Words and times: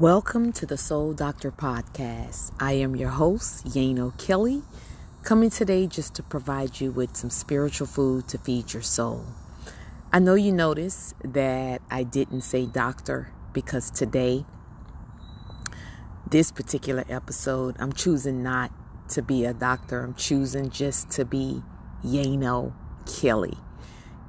Welcome 0.00 0.54
to 0.54 0.64
the 0.64 0.78
Soul 0.78 1.12
Doctor 1.12 1.50
Podcast. 1.50 2.52
I 2.58 2.72
am 2.72 2.96
your 2.96 3.10
host, 3.10 3.66
Yano 3.66 4.16
Kelly, 4.16 4.62
coming 5.22 5.50
today 5.50 5.86
just 5.86 6.14
to 6.14 6.22
provide 6.22 6.80
you 6.80 6.90
with 6.90 7.14
some 7.14 7.28
spiritual 7.28 7.86
food 7.86 8.26
to 8.28 8.38
feed 8.38 8.72
your 8.72 8.80
soul. 8.80 9.26
I 10.10 10.18
know 10.18 10.36
you 10.36 10.52
noticed 10.52 11.16
that 11.22 11.82
I 11.90 12.04
didn't 12.04 12.40
say 12.40 12.64
doctor 12.64 13.30
because 13.52 13.90
today, 13.90 14.46
this 16.30 16.50
particular 16.50 17.04
episode, 17.10 17.76
I'm 17.78 17.92
choosing 17.92 18.42
not 18.42 18.72
to 19.10 19.20
be 19.20 19.44
a 19.44 19.52
doctor. 19.52 20.02
I'm 20.02 20.14
choosing 20.14 20.70
just 20.70 21.10
to 21.10 21.26
be 21.26 21.62
Yano 22.02 22.72
Kelly. 23.20 23.58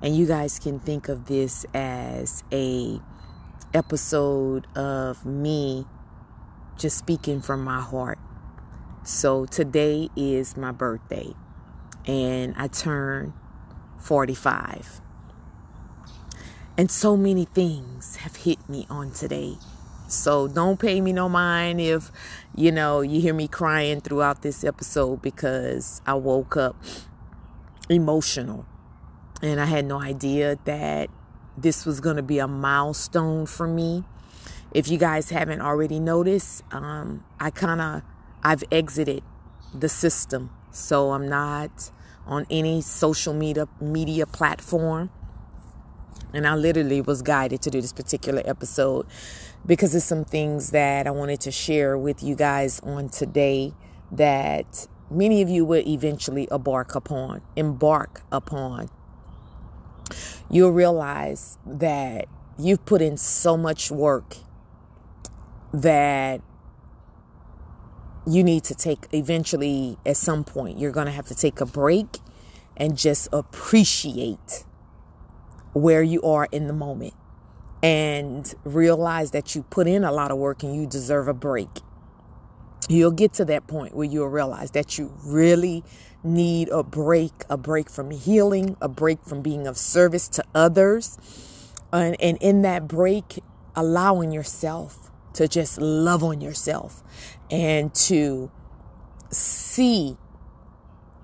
And 0.02 0.18
you 0.18 0.26
guys 0.26 0.60
can 0.60 0.82
think 0.82 1.08
of 1.08 1.28
this 1.28 1.66
as 1.74 2.44
a 2.52 3.00
episode 3.74 4.68
of 4.76 5.26
me 5.26 5.86
just 6.78 6.98
speaking 6.98 7.42
from 7.42 7.64
my 7.64 7.82
heart. 7.82 8.20
So 9.04 9.46
today 9.46 10.10
is 10.16 10.56
my 10.56 10.72
birthday, 10.72 11.34
and 12.06 12.54
I 12.58 12.68
turn 12.68 13.34
45. 14.00 15.02
And 16.78 16.90
so 16.90 17.18
many 17.18 17.46
things 17.46 18.18
have 18.18 18.36
hit 18.38 18.70
me 18.70 18.88
on 18.90 19.12
today. 19.12 19.58
So 20.08 20.48
don't 20.48 20.80
pay 20.80 21.00
me 21.00 21.14
no 21.14 21.30
mind 21.30 21.80
if, 21.80 22.12
you 22.56 22.72
know, 22.72 23.02
you 23.02 23.22
hear 23.22 23.34
me 23.34 23.48
crying 23.48 24.02
throughout 24.02 24.42
this 24.42 24.64
episode 24.64 25.22
because 25.22 26.02
I 26.06 26.16
woke 26.16 26.58
up 26.58 26.76
emotional. 27.90 28.66
And 29.42 29.60
I 29.60 29.66
had 29.66 29.86
no 29.86 30.02
idea 30.02 30.58
that 30.66 31.10
this 31.58 31.86
was 31.86 32.00
going 32.00 32.16
to 32.16 32.24
be 32.24 32.40
a 32.40 32.48
milestone 32.48 33.46
for 33.46 33.68
me. 33.68 34.04
If 34.74 34.90
you 34.90 34.98
guys 34.98 35.30
haven't 35.30 35.62
already 35.62 36.00
noticed, 36.00 36.64
um, 36.72 37.24
I 37.40 37.50
kind 37.50 37.82
of 37.82 38.04
I've 38.44 38.64
exited 38.72 39.24
the 39.74 39.90
system, 39.90 40.50
so 40.72 41.12
I'm 41.12 41.28
not 41.28 41.92
on 42.26 42.46
any 42.50 42.82
social 42.82 43.34
media 43.34 43.68
media 43.80 44.26
platform. 44.26 45.10
And 46.34 46.48
I 46.48 46.56
literally 46.56 47.02
was 47.02 47.22
guided 47.22 47.62
to 47.64 47.70
do 47.70 47.82
this 47.82 47.92
particular 47.92 48.42
episode 48.46 49.06
because 49.66 49.92
there's 49.92 50.06
some 50.06 50.24
things 50.24 50.72
that 50.72 51.06
I 51.06 51.12
wanted 51.12 51.42
to 51.42 51.52
share 51.52 51.98
with 51.98 52.24
you 52.24 52.36
guys 52.36 52.80
on 52.82 53.10
today 53.10 53.74
that 54.14 54.88
many 55.10 55.42
of 55.42 55.50
you 55.50 55.66
will 55.66 55.86
eventually 55.86 56.48
embark 56.50 56.96
upon, 56.96 57.42
embark 57.58 58.22
upon 58.32 58.90
you'll 60.50 60.72
realize 60.72 61.58
that 61.66 62.26
you've 62.58 62.86
put 62.86 63.02
in 63.02 63.18
so 63.18 63.58
much 63.58 63.92
work 63.92 64.38
that 65.74 66.42
you 68.28 68.44
need 68.44 68.64
to 68.64 68.76
take 68.76 69.08
eventually 69.14 69.98
at 70.06 70.16
some 70.16 70.44
point 70.44 70.78
you're 70.78 70.92
going 70.92 71.08
to 71.08 71.12
have 71.12 71.26
to 71.26 71.36
take 71.36 71.60
a 71.62 71.66
break 71.66 72.20
and 72.78 72.98
just 72.98 73.28
appreciate 73.32 74.66
where 75.74 76.04
you 76.04 76.22
are 76.24 76.48
in 76.52 76.68
the 76.68 76.74
moment 76.74 77.14
and 77.84 78.54
realize 78.64 79.32
that 79.32 79.56
you 79.56 79.64
put 79.64 79.88
in 79.88 80.04
a 80.04 80.12
lot 80.12 80.32
of 80.32 80.38
work 80.38 80.64
and 80.64 80.76
you 80.76 80.86
deserve 80.86 81.28
a 81.28 81.34
break. 81.34 81.70
You'll 82.90 83.12
get 83.12 83.34
to 83.34 83.46
that 83.46 83.68
point 83.68 83.96
where 83.96 84.08
you'll 84.08 84.28
realize 84.28 84.72
that 84.72 84.98
you 84.98 85.14
really 85.24 85.84
need 86.24 86.70
a 86.70 86.84
break, 86.84 87.34
a 87.50 87.58
break 87.58 87.90
from 87.90 88.12
healing, 88.12 88.78
a 88.82 88.88
break 88.88 89.24
from 89.24 89.42
being 89.42 89.68
of 89.68 89.78
service 89.78 90.28
to 90.30 90.44
others. 90.54 91.18
And, 91.92 92.16
and 92.22 92.38
in 92.42 92.62
that 92.62 92.88
break, 92.88 93.40
allowing 93.76 94.32
yourself 94.32 95.12
to 95.34 95.48
just 95.48 95.80
love 95.80 96.24
on 96.24 96.42
yourself 96.42 97.04
and 97.50 97.94
to 97.94 98.52
see 99.30 100.18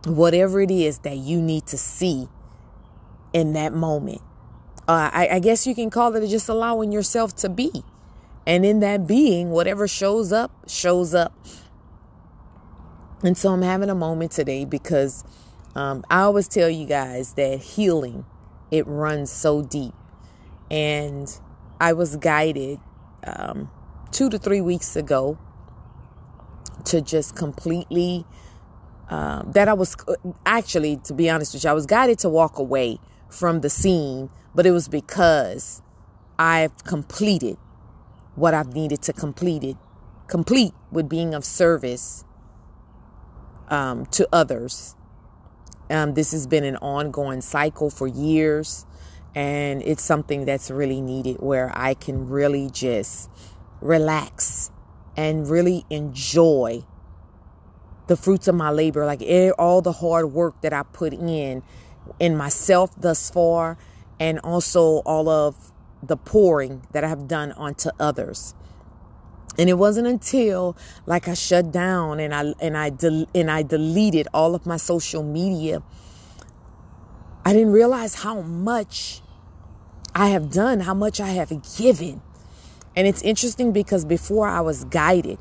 whatever 0.05 0.61
it 0.61 0.71
is 0.71 0.99
that 0.99 1.17
you 1.17 1.41
need 1.41 1.65
to 1.67 1.77
see 1.77 2.27
in 3.33 3.53
that 3.53 3.73
moment. 3.73 4.21
Uh, 4.87 5.09
I, 5.11 5.27
I 5.33 5.39
guess 5.39 5.67
you 5.67 5.75
can 5.75 5.89
call 5.89 6.15
it 6.15 6.27
just 6.27 6.47
allowing 6.47 6.91
yourself 6.91 7.36
to 7.37 7.49
be. 7.49 7.83
And 8.45 8.65
in 8.65 8.80
that 8.80 9.05
being, 9.05 9.49
whatever 9.49 9.87
shows 9.87 10.31
up, 10.31 10.52
shows 10.67 11.13
up. 11.13 11.33
And 13.23 13.36
so 13.36 13.52
I'm 13.52 13.64
having 13.64 13.89
a 13.89 13.95
moment 13.95 14.32
today 14.32 14.66
because 14.66 15.23
um, 15.76 16.04
I 16.10 16.22
always 16.22 16.48
tell 16.48 16.70
you 16.70 16.86
guys 16.86 17.33
that 17.33 17.60
healing, 17.60 18.26
it 18.70 18.86
runs 18.86 19.32
so 19.32 19.64
deep. 19.64 19.94
And 20.70 21.28
I 21.80 21.94
was 21.94 22.16
guided 22.17 22.80
um, 23.26 23.72
two 24.11 24.30
to 24.30 24.38
three 24.38 24.61
weeks 24.61 24.95
ago 24.95 25.39
to 26.86 27.02
just 27.02 27.36
completely, 27.36 28.23
um, 29.10 29.52
that 29.54 29.67
I 29.67 29.73
was 29.73 29.95
actually, 30.45 30.98
to 31.05 31.14
be 31.14 31.28
honest 31.30 31.54
with 31.54 31.64
you, 31.64 31.72
I 31.72 31.73
was 31.73 31.88
guided 31.88 32.20
to 32.20 32.30
walk 32.30 32.60
away 32.60 32.99
from 33.30 33.61
the 33.61 33.70
scene, 33.70 34.30
but 34.54 34.67
it 34.67 34.72
was 34.72 34.88
because 34.88 35.82
I've 36.38 36.84
completed 36.84 37.58
what 38.36 38.54
I've 38.54 38.76
needed 38.76 39.02
to 39.04 39.14
complete 39.14 39.64
it, 39.64 39.78
complete 40.28 40.73
with 40.92 41.10
being 41.10 41.34
of 41.34 41.44
service 41.44 42.23
um, 43.70 44.05
to 44.08 44.28
others. 44.32 44.95
Um, 45.89 46.14
this 46.14 46.32
has 46.32 46.48
been 46.48 46.64
an 46.64 46.78
ongoing 46.78 47.42
cycle 47.42 47.89
for 47.89 48.08
years, 48.08 48.86
and 49.36 49.82
it's 49.83 50.04
something 50.04 50.45
that's 50.45 50.70
really 50.70 51.02
needed 51.02 51.38
where 51.39 51.72
I 51.73 51.94
can 51.94 52.28
really 52.28 52.70
just 52.72 53.30
relax 53.82 54.72
and 55.16 55.50
really 55.50 55.86
enjoy 55.89 56.83
the 58.08 58.17
fruits 58.17 58.48
of 58.48 58.55
my 58.55 58.70
labor, 58.70 59.05
like 59.05 59.22
all 59.58 59.82
the 59.82 59.92
hard 59.92 60.32
work 60.32 60.61
that 60.61 60.73
I 60.73 60.84
put 60.84 61.14
in 61.14 61.64
in 62.20 62.38
myself 62.38 62.92
thus 62.99 63.30
far, 63.30 63.78
and 64.20 64.39
also 64.39 64.99
all 64.99 65.28
of 65.30 65.72
the 66.02 66.17
pouring 66.17 66.84
that 66.92 67.04
I 67.04 67.08
have 67.08 67.28
done 67.28 67.52
onto 67.54 67.89
others. 67.99 68.55
And 69.59 69.69
it 69.69 69.73
wasn't 69.73 70.07
until 70.07 70.77
like 71.05 71.27
I 71.27 71.33
shut 71.33 71.71
down 71.71 72.19
and 72.19 72.33
I 72.33 72.53
and 72.59 72.77
I 72.77 72.91
and 73.33 73.49
I 73.49 73.63
deleted 73.63 74.27
all 74.33 74.53
of 74.55 74.65
my 74.65 74.77
social 74.77 75.23
media 75.23 75.81
I 77.47 77.53
didn't 77.53 77.71
realize 77.71 78.13
how 78.13 78.41
much 78.41 79.21
I 80.13 80.27
have 80.27 80.51
done, 80.51 80.81
how 80.81 80.93
much 80.93 81.21
I 81.21 81.29
have 81.29 81.49
given. 81.77 82.21
And 82.93 83.07
it's 83.07 83.21
interesting 83.21 83.71
because 83.71 84.03
before 84.03 84.49
I 84.49 84.59
was 84.59 84.83
guided 84.83 85.39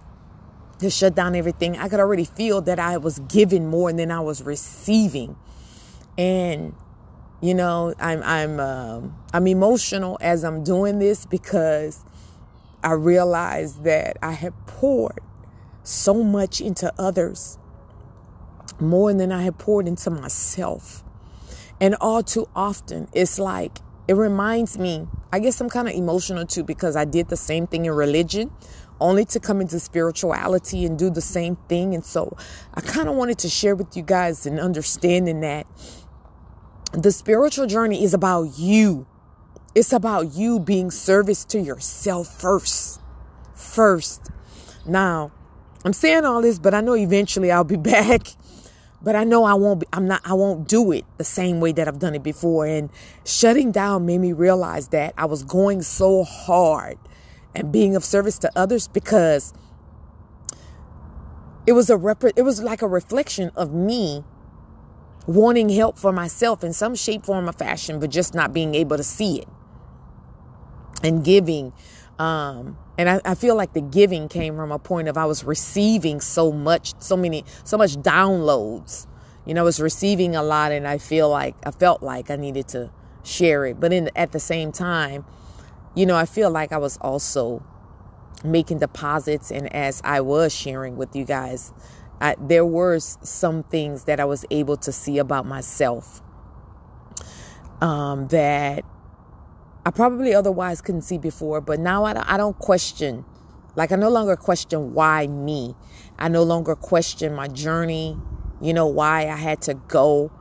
to 0.78 0.88
shut 0.88 1.16
down 1.16 1.34
everything, 1.34 1.76
I 1.76 1.88
could 1.88 1.98
already 1.98 2.24
feel 2.24 2.60
that 2.60 2.78
I 2.78 2.98
was 2.98 3.18
giving 3.26 3.66
more 3.66 3.92
than 3.92 4.12
I 4.12 4.20
was 4.20 4.40
receiving. 4.40 5.34
And 6.16 6.76
you 7.40 7.54
know, 7.54 7.92
I'm 7.98 8.22
I'm 8.22 8.60
um, 8.60 9.16
I'm 9.32 9.48
emotional 9.48 10.16
as 10.20 10.44
I'm 10.44 10.62
doing 10.62 11.00
this 11.00 11.26
because 11.26 12.04
I 12.86 12.92
realized 12.92 13.82
that 13.82 14.16
I 14.22 14.30
had 14.30 14.54
poured 14.68 15.18
so 15.82 16.22
much 16.22 16.60
into 16.60 16.92
others 16.96 17.58
more 18.78 19.12
than 19.12 19.32
I 19.32 19.42
had 19.42 19.58
poured 19.58 19.88
into 19.88 20.08
myself. 20.08 21.02
And 21.80 21.96
all 22.00 22.22
too 22.22 22.48
often, 22.54 23.08
it's 23.12 23.40
like, 23.40 23.78
it 24.06 24.14
reminds 24.14 24.78
me, 24.78 25.08
I 25.32 25.40
guess 25.40 25.60
I'm 25.60 25.68
kind 25.68 25.88
of 25.88 25.94
emotional 25.94 26.46
too 26.46 26.62
because 26.62 26.94
I 26.94 27.04
did 27.04 27.28
the 27.28 27.36
same 27.36 27.66
thing 27.66 27.86
in 27.86 27.92
religion, 27.92 28.52
only 29.00 29.24
to 29.24 29.40
come 29.40 29.60
into 29.60 29.80
spirituality 29.80 30.86
and 30.86 30.96
do 30.96 31.10
the 31.10 31.20
same 31.20 31.56
thing. 31.68 31.92
And 31.92 32.04
so 32.04 32.36
I 32.74 32.82
kind 32.82 33.08
of 33.08 33.16
wanted 33.16 33.38
to 33.38 33.48
share 33.48 33.74
with 33.74 33.96
you 33.96 34.04
guys 34.04 34.46
an 34.46 34.60
understanding 34.60 35.40
that 35.40 35.66
the 36.92 37.10
spiritual 37.10 37.66
journey 37.66 38.04
is 38.04 38.14
about 38.14 38.56
you. 38.56 39.08
It's 39.76 39.92
about 39.92 40.32
you 40.32 40.58
being 40.58 40.90
service 40.90 41.44
to 41.44 41.60
yourself 41.60 42.40
first. 42.40 42.98
First. 43.52 44.30
Now, 44.86 45.30
I'm 45.84 45.92
saying 45.92 46.24
all 46.24 46.40
this, 46.40 46.58
but 46.58 46.72
I 46.72 46.80
know 46.80 46.96
eventually 46.96 47.52
I'll 47.52 47.62
be 47.62 47.76
back. 47.94 48.22
But 49.02 49.16
I 49.16 49.24
know 49.24 49.44
I 49.44 49.52
won't 49.52 49.80
be, 49.80 49.86
I'm 49.92 50.08
not 50.08 50.22
I 50.24 50.32
won't 50.32 50.66
do 50.66 50.92
it 50.92 51.04
the 51.18 51.24
same 51.24 51.60
way 51.60 51.72
that 51.72 51.88
I've 51.88 51.98
done 51.98 52.14
it 52.14 52.22
before. 52.22 52.64
And 52.64 52.88
shutting 53.26 53.70
down 53.70 54.06
made 54.06 54.16
me 54.16 54.32
realize 54.32 54.88
that 54.88 55.12
I 55.18 55.26
was 55.26 55.44
going 55.44 55.82
so 55.82 56.24
hard 56.24 56.96
and 57.54 57.70
being 57.70 57.96
of 57.96 58.02
service 58.02 58.38
to 58.38 58.50
others 58.56 58.88
because 58.88 59.52
it 61.66 61.72
was 61.72 61.90
a 61.90 61.98
rep- 61.98 62.24
it 62.24 62.42
was 62.46 62.62
like 62.62 62.80
a 62.80 62.88
reflection 62.88 63.50
of 63.54 63.74
me 63.74 64.24
wanting 65.26 65.68
help 65.68 65.98
for 65.98 66.12
myself 66.12 66.64
in 66.64 66.72
some 66.72 66.94
shape, 66.94 67.26
form, 67.26 67.46
or 67.46 67.52
fashion, 67.52 68.00
but 68.00 68.08
just 68.08 68.34
not 68.34 68.54
being 68.54 68.74
able 68.74 68.96
to 68.96 69.04
see 69.04 69.38
it 69.38 69.48
and 71.02 71.24
giving. 71.24 71.72
Um, 72.18 72.78
and 72.98 73.08
I, 73.10 73.20
I, 73.24 73.34
feel 73.34 73.56
like 73.56 73.74
the 73.74 73.82
giving 73.82 74.28
came 74.28 74.56
from 74.56 74.72
a 74.72 74.78
point 74.78 75.08
of 75.08 75.18
I 75.18 75.26
was 75.26 75.44
receiving 75.44 76.20
so 76.20 76.50
much, 76.50 76.94
so 76.98 77.16
many, 77.16 77.44
so 77.64 77.76
much 77.76 77.96
downloads. 77.96 79.06
You 79.44 79.52
know, 79.52 79.60
I 79.60 79.64
was 79.64 79.80
receiving 79.80 80.34
a 80.34 80.42
lot, 80.42 80.72
and 80.72 80.88
I 80.88 80.96
feel 80.96 81.28
like 81.28 81.54
I 81.66 81.72
felt 81.72 82.02
like 82.02 82.30
I 82.30 82.36
needed 82.36 82.68
to 82.68 82.90
share 83.22 83.66
it. 83.66 83.78
But 83.78 83.92
in 83.92 84.10
at 84.16 84.32
the 84.32 84.40
same 84.40 84.72
time, 84.72 85.26
you 85.94 86.06
know, 86.06 86.16
I 86.16 86.24
feel 86.24 86.50
like 86.50 86.72
I 86.72 86.78
was 86.78 86.96
also 86.98 87.62
making 88.44 88.78
deposits 88.78 89.50
and 89.50 89.72
as 89.74 90.00
I 90.04 90.20
was 90.20 90.54
sharing 90.54 90.96
with 90.96 91.14
you 91.16 91.24
guys, 91.24 91.72
I, 92.20 92.36
there 92.40 92.64
were 92.64 92.98
some 93.00 93.62
things 93.64 94.04
that 94.04 94.20
I 94.20 94.24
was 94.24 94.44
able 94.50 94.76
to 94.78 94.92
see 94.92 95.18
about 95.18 95.46
myself 95.46 96.22
um, 97.80 98.28
that 98.28 98.84
I 99.86 99.92
probably 99.92 100.34
otherwise 100.34 100.80
couldn't 100.80 101.02
see 101.02 101.16
before, 101.16 101.60
but 101.60 101.78
now 101.78 102.02
I 102.04 102.12
don't, 102.12 102.28
I 102.28 102.36
don't 102.36 102.58
question. 102.58 103.24
Like, 103.76 103.92
I 103.92 103.96
no 103.96 104.08
longer 104.08 104.34
question 104.34 104.92
why 104.94 105.28
me. 105.28 105.76
I 106.18 106.26
no 106.26 106.42
longer 106.42 106.74
question 106.74 107.36
my 107.36 107.46
journey, 107.46 108.18
you 108.60 108.74
know, 108.74 108.88
why 108.88 109.28
I 109.28 109.36
had 109.36 109.62
to 109.62 109.74
go 109.74 110.32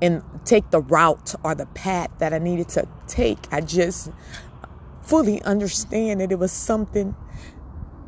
and 0.00 0.22
take 0.44 0.70
the 0.70 0.80
route 0.80 1.34
or 1.42 1.56
the 1.56 1.66
path 1.66 2.10
that 2.20 2.32
I 2.32 2.38
needed 2.38 2.68
to 2.68 2.86
take. 3.08 3.38
I 3.50 3.62
just 3.62 4.12
fully 5.02 5.42
understand 5.42 6.20
that 6.20 6.30
it 6.30 6.38
was 6.38 6.52
something 6.52 7.16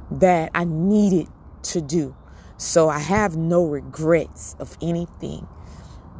that 0.08 0.52
I 0.54 0.62
needed 0.62 1.26
to 1.64 1.80
do. 1.80 2.14
So 2.58 2.88
I 2.88 3.00
have 3.00 3.36
no 3.36 3.64
regrets 3.64 4.54
of 4.60 4.78
anything. 4.80 5.48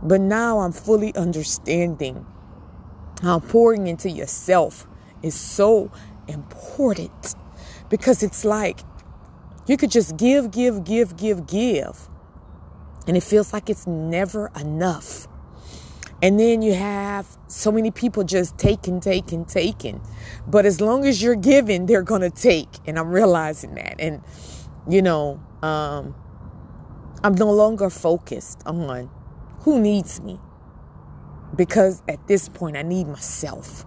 But 0.02 0.20
now 0.20 0.58
I'm 0.58 0.72
fully 0.72 1.14
understanding 1.14 2.26
how 3.22 3.40
pouring 3.40 3.86
into 3.86 4.10
yourself 4.10 4.86
is 5.22 5.34
so 5.34 5.90
important 6.28 7.34
because 7.88 8.22
it's 8.22 8.44
like 8.44 8.80
you 9.66 9.76
could 9.76 9.90
just 9.90 10.16
give, 10.16 10.50
give, 10.50 10.84
give, 10.84 11.16
give, 11.16 11.46
give. 11.46 12.08
And 13.06 13.16
it 13.16 13.22
feels 13.22 13.52
like 13.52 13.70
it's 13.70 13.86
never 13.86 14.50
enough. 14.58 15.26
And 16.22 16.38
then 16.38 16.62
you 16.62 16.74
have 16.74 17.26
so 17.46 17.70
many 17.70 17.90
people 17.90 18.24
just 18.24 18.58
taking, 18.58 19.00
taking, 19.00 19.44
taking. 19.44 20.00
But 20.46 20.66
as 20.66 20.80
long 20.80 21.06
as 21.06 21.22
you're 21.22 21.36
giving, 21.36 21.86
they're 21.86 22.02
going 22.02 22.22
to 22.22 22.30
take. 22.30 22.68
And 22.86 22.98
I'm 22.98 23.08
realizing 23.10 23.74
that. 23.76 23.96
And, 24.00 24.22
you 24.88 25.00
know, 25.00 25.40
um, 25.62 26.14
I'm 27.22 27.34
no 27.34 27.50
longer 27.50 27.90
focused 27.90 28.62
on 28.66 29.10
who 29.60 29.80
needs 29.80 30.20
me 30.20 30.40
because 31.56 32.02
at 32.08 32.26
this 32.26 32.48
point 32.48 32.76
I 32.76 32.82
need 32.82 33.06
myself. 33.06 33.84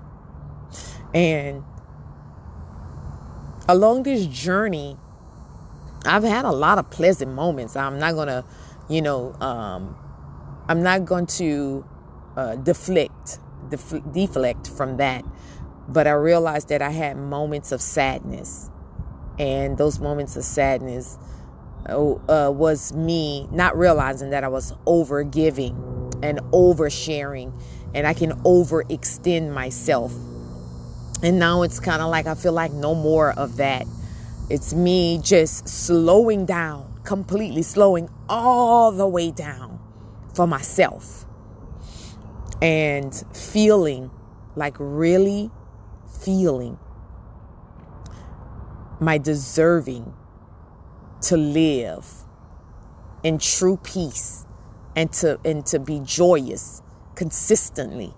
And 1.14 1.64
along 3.68 4.04
this 4.04 4.26
journey, 4.28 4.98
I've 6.06 6.24
had 6.24 6.46
a 6.46 6.52
lot 6.52 6.78
of 6.78 6.90
pleasant 6.90 7.34
moments. 7.34 7.76
I'm 7.76 8.00
not 8.00 8.16
to, 8.28 8.46
you 8.90 9.02
know, 9.02 9.34
um, 9.40 9.96
I'm 10.68 10.82
not 10.82 11.06
going 11.06 11.28
to 11.28 11.86
uh, 12.36 12.56
deflect, 12.56 13.40
def- 13.70 14.02
deflect 14.12 14.70
from 14.70 14.98
that. 14.98 15.24
But 15.88 16.08
I 16.08 16.12
realized 16.12 16.70
that 16.70 16.82
I 16.82 16.90
had 16.92 17.18
moments 17.18 17.72
of 17.72 17.82
sadness. 17.82 18.70
And 19.38 19.78
those 19.78 20.00
moments 20.00 20.36
of 20.38 20.44
sadness 20.44 21.18
uh, 21.88 22.52
was 22.54 22.94
me 22.94 23.48
not 23.52 23.78
realizing 23.78 24.30
that 24.30 24.44
I 24.44 24.48
was 24.48 24.74
over 24.86 25.24
giving 25.24 26.01
and 26.24 26.40
oversharing 26.52 27.54
and 27.94 28.08
I 28.08 28.14
can 28.14 28.32
overextend 28.44 29.54
myself. 29.54 30.14
And 31.24 31.38
now 31.38 31.62
it's 31.64 31.80
kind 31.80 32.02
of 32.02 32.10
like 32.10 32.26
I 32.26 32.36
feel 32.36 32.54
like 32.54 32.72
no 32.72 32.96
more 32.96 33.32
of 33.32 33.58
that. 33.58 33.86
It's 34.50 34.74
me 34.74 35.20
just 35.24 35.68
slowing 35.68 36.46
down, 36.46 37.00
completely 37.04 37.62
slowing 37.62 38.10
all 38.28 38.92
the 38.92 39.08
way 39.08 39.32
down 39.32 39.80
for 40.34 40.48
myself 40.48 41.26
and 42.62 43.14
feeling 43.34 44.12
like 44.56 44.76
really 44.80 45.50
feeling 46.22 46.78
my 49.00 49.18
deserving 49.18 50.14
to 51.22 51.38
live 51.38 52.08
in 53.24 53.38
true 53.38 53.78
peace 53.78 54.46
and 54.96 55.12
to 55.14 55.40
and 55.46 55.66
to 55.68 55.80
be 55.80 56.02
joyous 56.04 56.82
consistently 57.16 58.14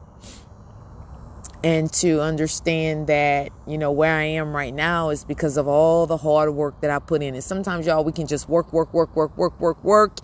and 1.63 1.91
to 1.93 2.21
understand 2.21 3.07
that 3.07 3.51
you 3.67 3.77
know 3.77 3.91
where 3.91 4.15
I 4.15 4.23
am 4.23 4.55
right 4.55 4.73
now 4.73 5.09
is 5.09 5.23
because 5.25 5.57
of 5.57 5.67
all 5.67 6.07
the 6.07 6.17
hard 6.17 6.53
work 6.53 6.81
that 6.81 6.91
I 6.91 6.99
put 6.99 7.21
in 7.21 7.33
and 7.33 7.43
sometimes 7.43 7.85
y'all 7.85 8.03
we 8.03 8.11
can 8.11 8.27
just 8.27 8.49
work 8.49 8.73
work 8.73 8.93
work 8.93 9.15
work 9.15 9.37
work 9.37 9.59
work 9.59 9.83
work 9.83 10.17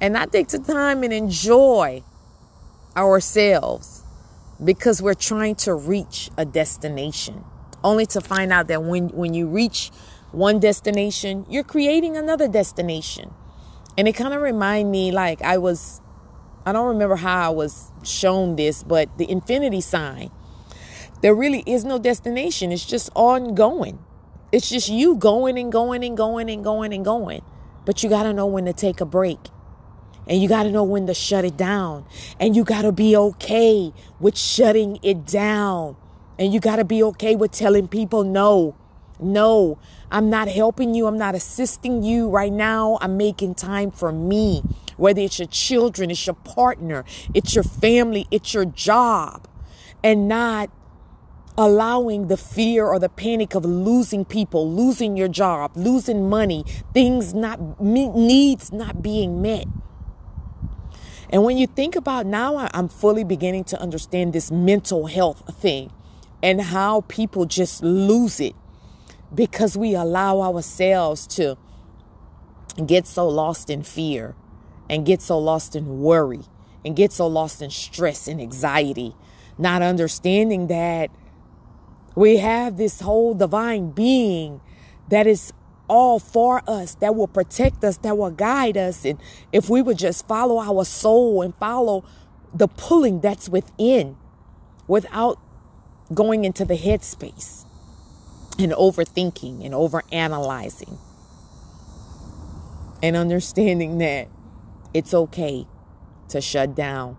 and 0.00 0.12
not 0.12 0.32
take 0.32 0.48
the 0.48 0.58
time 0.58 1.02
and 1.02 1.12
enjoy 1.12 2.02
ourselves 2.96 4.02
because 4.62 5.02
we're 5.02 5.14
trying 5.14 5.54
to 5.56 5.74
reach 5.74 6.30
a 6.36 6.44
destination 6.44 7.44
only 7.82 8.06
to 8.06 8.20
find 8.20 8.52
out 8.52 8.68
that 8.68 8.82
when 8.82 9.08
when 9.10 9.34
you 9.34 9.46
reach 9.46 9.90
one 10.34 10.58
destination, 10.58 11.46
you're 11.48 11.64
creating 11.64 12.16
another 12.16 12.48
destination. 12.48 13.32
And 13.96 14.08
it 14.08 14.14
kind 14.14 14.34
of 14.34 14.42
remind 14.42 14.90
me 14.90 15.12
like 15.12 15.42
I 15.42 15.58
was 15.58 16.00
I 16.66 16.72
don't 16.72 16.88
remember 16.88 17.16
how 17.16 17.46
I 17.46 17.50
was 17.50 17.92
shown 18.02 18.56
this, 18.56 18.82
but 18.82 19.18
the 19.18 19.30
infinity 19.30 19.82
sign. 19.82 20.30
There 21.20 21.34
really 21.34 21.62
is 21.66 21.84
no 21.84 21.98
destination. 21.98 22.72
It's 22.72 22.84
just 22.84 23.10
ongoing. 23.14 23.98
It's 24.50 24.68
just 24.68 24.88
you 24.88 25.16
going 25.16 25.58
and 25.58 25.70
going 25.70 26.04
and 26.04 26.16
going 26.16 26.48
and 26.48 26.64
going 26.64 26.92
and 26.92 27.04
going. 27.04 27.42
But 27.84 28.02
you 28.02 28.08
got 28.08 28.22
to 28.22 28.32
know 28.32 28.46
when 28.46 28.64
to 28.64 28.72
take 28.72 29.00
a 29.00 29.04
break. 29.04 29.38
And 30.26 30.40
you 30.40 30.48
got 30.48 30.62
to 30.62 30.70
know 30.70 30.84
when 30.84 31.06
to 31.06 31.14
shut 31.14 31.44
it 31.44 31.56
down. 31.56 32.06
And 32.40 32.56
you 32.56 32.64
got 32.64 32.82
to 32.82 32.92
be 32.92 33.14
okay 33.16 33.92
with 34.20 34.38
shutting 34.38 34.98
it 35.02 35.26
down. 35.26 35.96
And 36.38 36.52
you 36.52 36.60
got 36.60 36.76
to 36.76 36.84
be 36.84 37.02
okay 37.02 37.36
with 37.36 37.52
telling 37.52 37.88
people 37.88 38.24
no. 38.24 38.74
No, 39.20 39.78
I'm 40.10 40.30
not 40.30 40.48
helping 40.48 40.94
you. 40.94 41.06
I'm 41.06 41.18
not 41.18 41.34
assisting 41.34 42.02
you 42.02 42.28
right 42.28 42.52
now. 42.52 42.98
I'm 43.00 43.16
making 43.16 43.54
time 43.54 43.90
for 43.90 44.12
me. 44.12 44.62
Whether 44.96 45.22
it's 45.22 45.38
your 45.38 45.48
children, 45.48 46.10
it's 46.10 46.26
your 46.26 46.34
partner, 46.34 47.04
it's 47.34 47.54
your 47.54 47.64
family, 47.64 48.26
it's 48.30 48.54
your 48.54 48.64
job, 48.64 49.48
and 50.04 50.28
not 50.28 50.70
allowing 51.56 52.28
the 52.28 52.36
fear 52.36 52.86
or 52.86 52.98
the 52.98 53.08
panic 53.08 53.54
of 53.54 53.64
losing 53.64 54.24
people, 54.24 54.70
losing 54.70 55.16
your 55.16 55.28
job, 55.28 55.72
losing 55.76 56.28
money, 56.28 56.64
things 56.92 57.34
not 57.34 57.80
needs 57.80 58.72
not 58.72 59.02
being 59.02 59.40
met. 59.42 59.66
And 61.30 61.42
when 61.42 61.58
you 61.58 61.66
think 61.66 61.96
about 61.96 62.26
now, 62.26 62.68
I'm 62.72 62.88
fully 62.88 63.24
beginning 63.24 63.64
to 63.64 63.80
understand 63.80 64.32
this 64.32 64.50
mental 64.50 65.06
health 65.06 65.42
thing 65.56 65.90
and 66.42 66.60
how 66.60 67.00
people 67.02 67.46
just 67.46 67.82
lose 67.82 68.38
it 68.38 68.54
because 69.34 69.76
we 69.76 69.94
allow 69.94 70.40
ourselves 70.40 71.26
to 71.26 71.56
get 72.86 73.06
so 73.06 73.28
lost 73.28 73.70
in 73.70 73.82
fear 73.82 74.34
and 74.88 75.06
get 75.06 75.22
so 75.22 75.38
lost 75.38 75.74
in 75.74 76.00
worry 76.00 76.42
and 76.84 76.94
get 76.94 77.12
so 77.12 77.26
lost 77.26 77.62
in 77.62 77.70
stress 77.70 78.28
and 78.28 78.40
anxiety, 78.40 79.14
not 79.58 79.82
understanding 79.82 80.66
that 80.66 81.10
we 82.14 82.36
have 82.38 82.76
this 82.76 83.00
whole 83.00 83.34
divine 83.34 83.90
being 83.90 84.60
that 85.08 85.26
is 85.26 85.52
all 85.88 86.18
for 86.18 86.62
us, 86.68 86.94
that 86.96 87.14
will 87.14 87.26
protect 87.26 87.84
us, 87.84 87.96
that 87.98 88.16
will 88.16 88.30
guide 88.30 88.76
us. 88.76 89.04
And 89.04 89.18
if 89.52 89.68
we 89.68 89.82
would 89.82 89.98
just 89.98 90.26
follow 90.26 90.58
our 90.58 90.84
soul 90.84 91.42
and 91.42 91.54
follow 91.56 92.04
the 92.52 92.68
pulling 92.68 93.20
that's 93.20 93.48
within 93.48 94.16
without 94.86 95.38
going 96.12 96.44
into 96.44 96.64
the 96.64 96.76
headspace 96.76 97.63
and 98.58 98.72
overthinking 98.72 99.64
and 99.64 99.74
overanalyzing 99.74 100.98
and 103.02 103.16
understanding 103.16 103.98
that 103.98 104.28
it's 104.94 105.12
okay 105.12 105.66
to 106.28 106.40
shut 106.40 106.74
down 106.74 107.16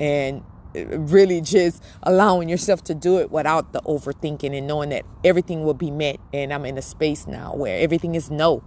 and 0.00 0.42
really 0.84 1.40
just 1.40 1.82
allowing 2.02 2.48
yourself 2.48 2.82
to 2.84 2.94
do 2.94 3.18
it 3.18 3.30
without 3.30 3.72
the 3.72 3.80
overthinking 3.82 4.56
and 4.56 4.66
knowing 4.66 4.90
that 4.90 5.04
everything 5.24 5.64
will 5.64 5.74
be 5.74 5.90
met 5.90 6.18
and 6.32 6.52
I'm 6.52 6.64
in 6.66 6.76
a 6.76 6.82
space 6.82 7.26
now 7.26 7.54
where 7.54 7.78
everything 7.78 8.14
is 8.14 8.30
no. 8.30 8.62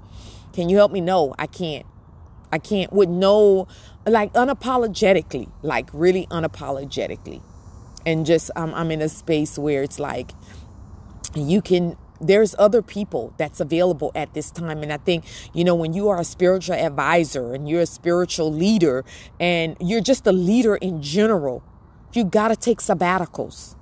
Can 0.54 0.70
you 0.70 0.78
help 0.78 0.92
me? 0.92 1.02
No, 1.02 1.36
I 1.38 1.48
can't. 1.48 1.86
I 2.52 2.58
can't 2.58 2.92
with 2.92 3.10
no 3.10 3.68
like 4.08 4.34
unapologetically, 4.34 5.52
like 5.62 5.90
really 5.94 6.26
unapologetically. 6.28 7.42
And 8.06 8.26
just 8.26 8.50
um, 8.56 8.74
I'm 8.74 8.90
in 8.92 9.02
a 9.02 9.10
space 9.10 9.60
where 9.60 9.84
it's 9.84 10.00
like 10.00 10.32
you 11.36 11.62
can 11.62 11.98
there's 12.22 12.54
other 12.60 12.82
people 12.82 13.34
that's 13.38 13.62
available 13.62 14.12
at 14.14 14.34
this 14.34 14.52
time 14.52 14.84
and 14.84 14.92
i 14.92 14.98
think 14.98 15.24
you 15.54 15.64
know 15.64 15.76
when 15.76 15.94
you 15.94 16.10
are 16.10 16.20
a 16.20 16.24
spiritual 16.26 16.76
advisor 16.76 17.54
and 17.54 17.70
you're 17.70 17.82
a 17.82 17.86
spiritual 17.86 18.52
leader 18.52 19.06
and 19.40 19.78
you're 19.80 20.02
just 20.02 20.28
a 20.28 20.32
leader 20.32 20.76
in 20.76 21.02
general 21.02 21.64
you 22.14 22.26
got 22.26 22.50
to 22.50 22.56
take 22.56 22.80
sabbaticals 22.80 23.76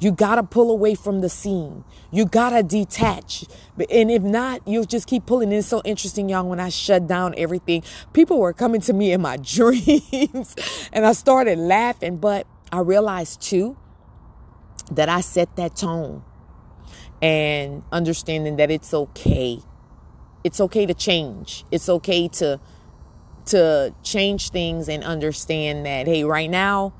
you 0.00 0.12
got 0.12 0.36
to 0.36 0.42
pull 0.42 0.70
away 0.70 0.94
from 0.94 1.20
the 1.20 1.28
scene. 1.28 1.84
You 2.10 2.24
got 2.24 2.50
to 2.50 2.62
detach. 2.62 3.44
And 3.90 4.10
if 4.10 4.22
not, 4.22 4.66
you'll 4.66 4.84
just 4.84 5.06
keep 5.06 5.26
pulling. 5.26 5.52
It's 5.52 5.68
so 5.68 5.82
interesting, 5.84 6.30
y'all. 6.30 6.48
When 6.48 6.58
I 6.58 6.70
shut 6.70 7.06
down 7.06 7.34
everything, 7.36 7.84
people 8.14 8.38
were 8.38 8.54
coming 8.54 8.80
to 8.82 8.94
me 8.94 9.12
in 9.12 9.20
my 9.20 9.36
dreams 9.42 10.56
and 10.92 11.04
I 11.04 11.12
started 11.12 11.58
laughing. 11.58 12.16
But 12.16 12.46
I 12.72 12.80
realized 12.80 13.42
too 13.42 13.76
that 14.90 15.10
I 15.10 15.20
set 15.20 15.54
that 15.56 15.76
tone 15.76 16.24
and 17.22 17.82
understanding 17.92 18.56
that 18.56 18.70
it's 18.70 18.94
okay. 18.94 19.60
It's 20.44 20.60
okay 20.60 20.86
to 20.86 20.94
change. 20.94 21.64
It's 21.70 21.88
okay 21.88 22.28
to 22.28 22.60
to 23.46 23.94
change 24.02 24.50
things 24.50 24.88
and 24.88 25.02
understand 25.02 25.84
that 25.86 26.06
hey, 26.06 26.24
right 26.24 26.50
now 26.50 26.92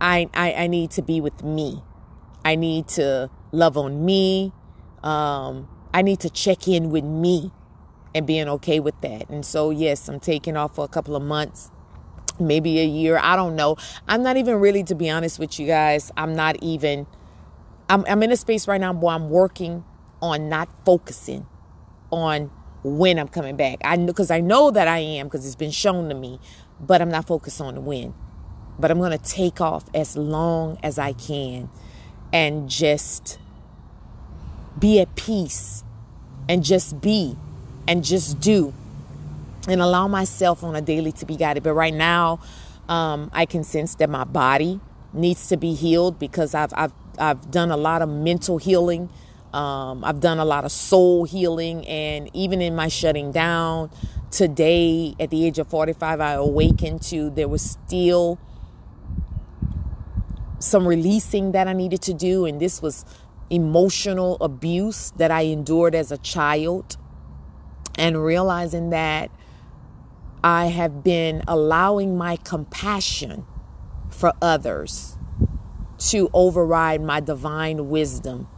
I 0.00 0.28
I, 0.34 0.52
I 0.52 0.66
need 0.66 0.90
to 0.92 1.02
be 1.02 1.20
with 1.20 1.42
me. 1.42 1.82
I 2.44 2.54
need 2.54 2.88
to 2.88 3.30
love 3.52 3.76
on 3.76 4.04
me. 4.04 4.52
Um, 5.02 5.68
I 5.92 6.02
need 6.02 6.20
to 6.20 6.30
check 6.30 6.68
in 6.68 6.90
with 6.90 7.04
me 7.04 7.50
and 8.14 8.26
being 8.26 8.48
okay 8.48 8.80
with 8.80 9.00
that. 9.00 9.28
And 9.30 9.44
so 9.44 9.70
yes, 9.70 10.08
I'm 10.08 10.20
taking 10.20 10.56
off 10.56 10.76
for 10.76 10.84
a 10.84 10.88
couple 10.88 11.16
of 11.16 11.22
months 11.22 11.70
maybe 12.40 12.80
a 12.80 12.84
year. 12.84 13.18
I 13.22 13.36
don't 13.36 13.56
know. 13.56 13.76
I'm 14.08 14.22
not 14.22 14.36
even 14.36 14.56
really, 14.56 14.84
to 14.84 14.94
be 14.94 15.10
honest 15.10 15.38
with 15.38 15.58
you 15.58 15.66
guys, 15.66 16.10
I'm 16.16 16.34
not 16.34 16.56
even, 16.62 17.06
I'm, 17.88 18.04
I'm 18.08 18.22
in 18.22 18.32
a 18.32 18.36
space 18.36 18.66
right 18.66 18.80
now 18.80 18.92
where 18.92 19.14
I'm 19.14 19.30
working 19.30 19.84
on 20.20 20.48
not 20.48 20.68
focusing 20.84 21.46
on 22.10 22.50
when 22.82 23.18
I'm 23.18 23.28
coming 23.28 23.56
back. 23.56 23.78
I 23.84 23.96
know, 23.96 24.06
because 24.06 24.30
I 24.30 24.40
know 24.40 24.70
that 24.70 24.88
I 24.88 24.98
am, 24.98 25.26
because 25.26 25.46
it's 25.46 25.56
been 25.56 25.70
shown 25.70 26.08
to 26.08 26.14
me, 26.14 26.40
but 26.80 27.00
I'm 27.00 27.10
not 27.10 27.26
focused 27.26 27.60
on 27.60 27.74
the 27.74 27.80
when. 27.80 28.14
But 28.78 28.90
I'm 28.90 28.98
to 28.98 29.18
take 29.18 29.60
off 29.60 29.84
as 29.94 30.16
long 30.16 30.78
as 30.82 30.98
I 30.98 31.12
can 31.12 31.70
and 32.32 32.68
just 32.68 33.38
be 34.78 35.00
at 35.00 35.14
peace 35.16 35.82
and 36.48 36.62
just 36.62 37.00
be 37.00 37.36
and 37.88 38.04
just 38.04 38.40
do 38.40 38.74
and 39.68 39.80
allow 39.80 40.08
myself 40.08 40.62
on 40.62 40.76
a 40.76 40.82
daily 40.82 41.12
to 41.12 41.26
be 41.26 41.36
guided. 41.36 41.62
But 41.62 41.72
right 41.72 41.94
now, 41.94 42.40
um, 42.88 43.30
I 43.32 43.46
can 43.46 43.64
sense 43.64 43.94
that 43.96 44.10
my 44.10 44.24
body 44.24 44.80
needs 45.12 45.48
to 45.48 45.56
be 45.56 45.74
healed 45.74 46.18
because 46.18 46.54
I've 46.54 46.72
I've 46.76 46.92
I've 47.18 47.50
done 47.50 47.70
a 47.70 47.76
lot 47.76 48.02
of 48.02 48.08
mental 48.08 48.58
healing. 48.58 49.08
Um, 49.52 50.04
I've 50.04 50.20
done 50.20 50.38
a 50.38 50.44
lot 50.44 50.64
of 50.64 50.72
soul 50.72 51.24
healing, 51.24 51.86
and 51.86 52.30
even 52.34 52.60
in 52.60 52.76
my 52.76 52.88
shutting 52.88 53.32
down 53.32 53.90
today, 54.30 55.14
at 55.18 55.30
the 55.30 55.46
age 55.46 55.58
of 55.58 55.68
45, 55.68 56.20
I 56.20 56.32
awakened 56.32 57.02
to 57.02 57.30
there 57.30 57.48
was 57.48 57.62
still 57.62 58.38
some 60.58 60.86
releasing 60.86 61.52
that 61.52 61.68
I 61.68 61.72
needed 61.72 62.02
to 62.02 62.14
do, 62.14 62.44
and 62.44 62.60
this 62.60 62.82
was 62.82 63.04
emotional 63.48 64.36
abuse 64.40 65.12
that 65.16 65.30
I 65.30 65.42
endured 65.42 65.94
as 65.94 66.12
a 66.12 66.18
child, 66.18 66.96
and 67.96 68.22
realizing 68.22 68.90
that 68.90 69.30
I 70.44 70.66
have 70.66 71.02
been 71.02 71.42
allowing 71.48 72.18
my 72.18 72.36
compassion 72.36 73.46
for 74.10 74.32
others 74.42 75.16
to 75.98 76.30
override 76.32 77.00
my 77.02 77.20
divine 77.20 77.88
wisdom 77.88 78.48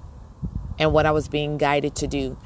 and 0.79 0.93
what 0.93 1.07
I 1.07 1.11
was 1.11 1.29
being 1.29 1.59
guided 1.59 1.95
to 1.97 2.07
do. 2.07 2.37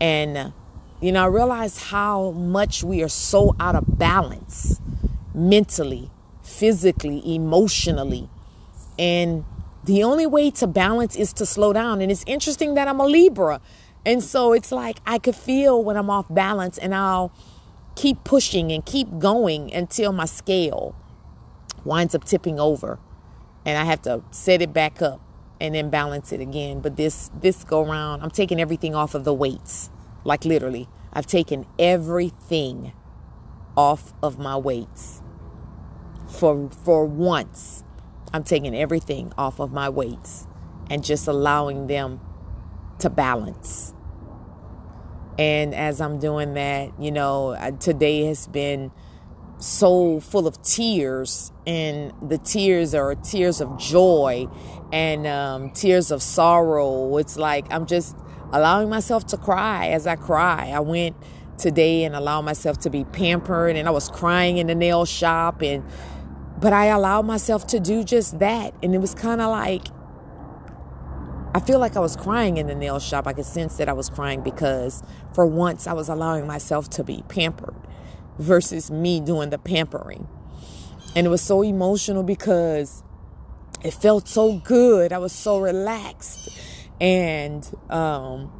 And, 0.00 0.52
you 1.00 1.12
know, 1.12 1.24
I 1.24 1.26
realized 1.26 1.78
how 1.78 2.32
much 2.32 2.82
we 2.82 3.02
are 3.02 3.08
so 3.08 3.54
out 3.60 3.74
of 3.74 3.98
balance 3.98 4.80
mentally, 5.34 6.10
physically, 6.42 7.22
emotionally. 7.34 8.28
And 8.98 9.44
the 9.84 10.02
only 10.04 10.26
way 10.26 10.50
to 10.52 10.66
balance 10.66 11.16
is 11.16 11.32
to 11.34 11.46
slow 11.46 11.72
down. 11.72 12.00
And 12.00 12.10
it's 12.10 12.24
interesting 12.26 12.74
that 12.74 12.88
I'm 12.88 13.00
a 13.00 13.06
Libra. 13.06 13.60
And 14.04 14.22
so 14.22 14.52
it's 14.52 14.72
like 14.72 14.98
I 15.06 15.18
could 15.18 15.36
feel 15.36 15.82
when 15.82 15.96
I'm 15.96 16.10
off 16.10 16.26
balance 16.30 16.78
and 16.78 16.94
I'll 16.94 17.32
keep 17.94 18.22
pushing 18.24 18.70
and 18.72 18.84
keep 18.84 19.18
going 19.18 19.72
until 19.74 20.12
my 20.12 20.24
scale 20.24 20.94
winds 21.84 22.14
up 22.14 22.24
tipping 22.24 22.60
over 22.60 22.98
and 23.68 23.76
I 23.76 23.84
have 23.84 24.00
to 24.02 24.22
set 24.30 24.62
it 24.62 24.72
back 24.72 25.02
up 25.02 25.20
and 25.60 25.74
then 25.74 25.90
balance 25.90 26.32
it 26.32 26.40
again. 26.40 26.80
But 26.80 26.96
this 26.96 27.30
this 27.38 27.64
go 27.64 27.84
round, 27.84 28.22
I'm 28.22 28.30
taking 28.30 28.58
everything 28.58 28.94
off 28.94 29.14
of 29.14 29.24
the 29.24 29.34
weights. 29.34 29.90
Like 30.24 30.46
literally. 30.46 30.88
I've 31.12 31.26
taken 31.26 31.66
everything 31.78 32.92
off 33.76 34.14
of 34.22 34.38
my 34.38 34.56
weights. 34.56 35.20
For 36.30 36.70
for 36.82 37.04
once, 37.04 37.84
I'm 38.32 38.42
taking 38.42 38.74
everything 38.74 39.34
off 39.36 39.60
of 39.60 39.70
my 39.70 39.90
weights 39.90 40.46
and 40.88 41.04
just 41.04 41.28
allowing 41.28 41.88
them 41.88 42.20
to 43.00 43.10
balance. 43.10 43.92
And 45.38 45.74
as 45.74 46.00
I'm 46.00 46.18
doing 46.18 46.54
that, 46.54 46.98
you 46.98 47.12
know, 47.12 47.54
today 47.80 48.24
has 48.24 48.46
been 48.46 48.92
so 49.58 50.20
full 50.20 50.46
of 50.46 50.60
tears, 50.62 51.52
and 51.66 52.12
the 52.22 52.38
tears 52.38 52.94
are 52.94 53.14
tears 53.14 53.60
of 53.60 53.76
joy 53.78 54.46
and 54.92 55.26
um, 55.26 55.70
tears 55.70 56.10
of 56.10 56.22
sorrow. 56.22 57.16
It's 57.18 57.36
like 57.36 57.66
I'm 57.72 57.86
just 57.86 58.16
allowing 58.52 58.88
myself 58.88 59.26
to 59.28 59.36
cry 59.36 59.88
as 59.88 60.06
I 60.06 60.16
cry. 60.16 60.70
I 60.74 60.80
went 60.80 61.16
today 61.58 62.04
and 62.04 62.14
allowed 62.14 62.42
myself 62.42 62.78
to 62.80 62.90
be 62.90 63.04
pampered, 63.04 63.76
and 63.76 63.88
I 63.88 63.90
was 63.90 64.08
crying 64.08 64.58
in 64.58 64.68
the 64.68 64.74
nail 64.74 65.04
shop, 65.04 65.62
and 65.62 65.84
but 66.60 66.72
I 66.72 66.86
allowed 66.86 67.26
myself 67.26 67.66
to 67.68 67.80
do 67.80 68.04
just 68.04 68.38
that, 68.38 68.74
and 68.82 68.94
it 68.94 68.98
was 68.98 69.14
kind 69.14 69.40
of 69.40 69.50
like 69.50 69.88
I 71.54 71.60
feel 71.60 71.80
like 71.80 71.96
I 71.96 72.00
was 72.00 72.14
crying 72.14 72.58
in 72.58 72.68
the 72.68 72.74
nail 72.74 73.00
shop. 73.00 73.26
I 73.26 73.32
could 73.32 73.44
sense 73.44 73.78
that 73.78 73.88
I 73.88 73.92
was 73.92 74.08
crying 74.08 74.42
because 74.42 75.02
for 75.32 75.46
once 75.46 75.88
I 75.88 75.94
was 75.94 76.08
allowing 76.08 76.46
myself 76.46 76.88
to 76.90 77.02
be 77.02 77.24
pampered 77.28 77.74
versus 78.38 78.90
me 78.90 79.20
doing 79.20 79.50
the 79.50 79.58
pampering. 79.58 80.28
And 81.16 81.26
it 81.26 81.30
was 81.30 81.42
so 81.42 81.62
emotional 81.62 82.22
because 82.22 83.02
it 83.82 83.92
felt 83.92 84.28
so 84.28 84.58
good. 84.58 85.12
I 85.12 85.18
was 85.18 85.32
so 85.32 85.58
relaxed. 85.58 86.48
And 87.00 87.68
um, 87.90 88.50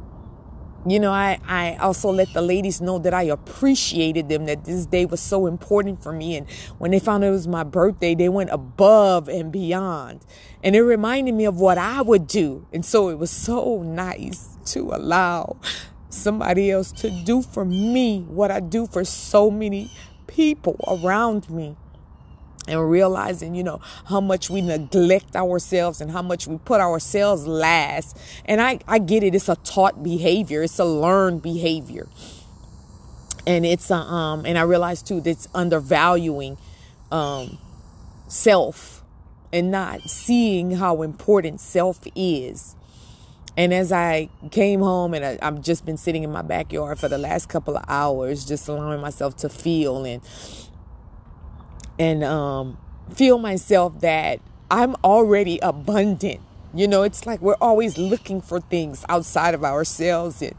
you 0.85 0.99
know, 0.99 1.11
I, 1.11 1.39
I 1.45 1.75
also 1.75 2.09
let 2.09 2.31
the 2.33 2.41
ladies 2.41 2.79
know 2.79 2.99
that 2.99 3.13
I 3.13 3.23
appreciated 3.23 4.29
them, 4.29 4.45
that 4.45 4.63
this 4.63 4.85
day 4.85 5.05
was 5.05 5.19
so 5.19 5.45
important 5.45 6.01
for 6.01 6.13
me. 6.13 6.37
And 6.37 6.49
when 6.77 6.91
they 6.91 6.99
found 6.99 7.23
it 7.23 7.31
was 7.31 7.47
my 7.47 7.63
birthday, 7.63 8.15
they 8.15 8.29
went 8.29 8.49
above 8.51 9.27
and 9.27 9.51
beyond. 9.51 10.25
And 10.63 10.75
it 10.75 10.81
reminded 10.81 11.35
me 11.35 11.45
of 11.45 11.59
what 11.59 11.77
I 11.77 12.01
would 12.01 12.27
do. 12.27 12.65
And 12.71 12.85
so 12.85 13.09
it 13.09 13.17
was 13.17 13.29
so 13.29 13.81
nice 13.83 14.57
to 14.67 14.91
allow 14.91 15.57
somebody 16.09 16.71
else 16.71 16.91
to 16.91 17.09
do 17.09 17.41
for 17.41 17.65
me 17.65 18.21
what 18.21 18.51
I 18.51 18.59
do 18.59 18.87
for 18.87 19.05
so 19.05 19.49
many 19.51 19.91
people 20.27 20.75
around 20.87 21.49
me 21.49 21.75
and 22.67 22.89
realizing, 22.89 23.55
you 23.55 23.63
know, 23.63 23.81
how 24.05 24.21
much 24.21 24.49
we 24.49 24.61
neglect 24.61 25.35
ourselves 25.35 26.01
and 26.01 26.11
how 26.11 26.21
much 26.21 26.47
we 26.47 26.57
put 26.59 26.81
ourselves 26.81 27.47
last. 27.47 28.17
And 28.45 28.61
I, 28.61 28.79
I 28.87 28.99
get 28.99 29.23
it. 29.23 29.33
It's 29.33 29.49
a 29.49 29.55
taught 29.57 30.03
behavior. 30.03 30.63
It's 30.63 30.79
a 30.79 30.85
learned 30.85 31.41
behavior. 31.41 32.07
And 33.47 33.65
it's, 33.65 33.89
a, 33.89 33.95
um, 33.95 34.45
and 34.45 34.57
I 34.57 34.61
realize 34.61 35.01
too, 35.01 35.21
that 35.21 35.29
it's 35.29 35.47
undervaluing, 35.55 36.57
um, 37.11 37.57
self 38.27 39.03
and 39.51 39.71
not 39.71 40.01
seeing 40.03 40.71
how 40.71 41.01
important 41.01 41.59
self 41.59 42.01
is. 42.15 42.75
And 43.59 43.73
as 43.73 43.91
I 43.91 44.29
came 44.51 44.79
home 44.79 45.13
and 45.13 45.25
I, 45.25 45.37
I've 45.41 45.61
just 45.61 45.85
been 45.85 45.97
sitting 45.97 46.23
in 46.23 46.31
my 46.31 46.41
backyard 46.41 46.97
for 46.97 47.09
the 47.09 47.17
last 47.17 47.49
couple 47.49 47.75
of 47.75 47.83
hours, 47.89 48.45
just 48.45 48.69
allowing 48.69 49.01
myself 49.01 49.35
to 49.37 49.49
feel 49.49 50.05
and 50.05 50.21
and 51.99 52.23
um, 52.23 52.77
feel 53.13 53.37
myself 53.37 53.99
that 53.99 54.39
I'm 54.71 54.95
already 55.03 55.59
abundant. 55.59 56.39
You 56.73 56.87
know, 56.87 57.03
it's 57.03 57.25
like 57.25 57.41
we're 57.41 57.57
always 57.59 57.97
looking 57.97 58.39
for 58.39 58.61
things 58.61 59.03
outside 59.09 59.53
of 59.53 59.65
ourselves. 59.65 60.41
And 60.41 60.55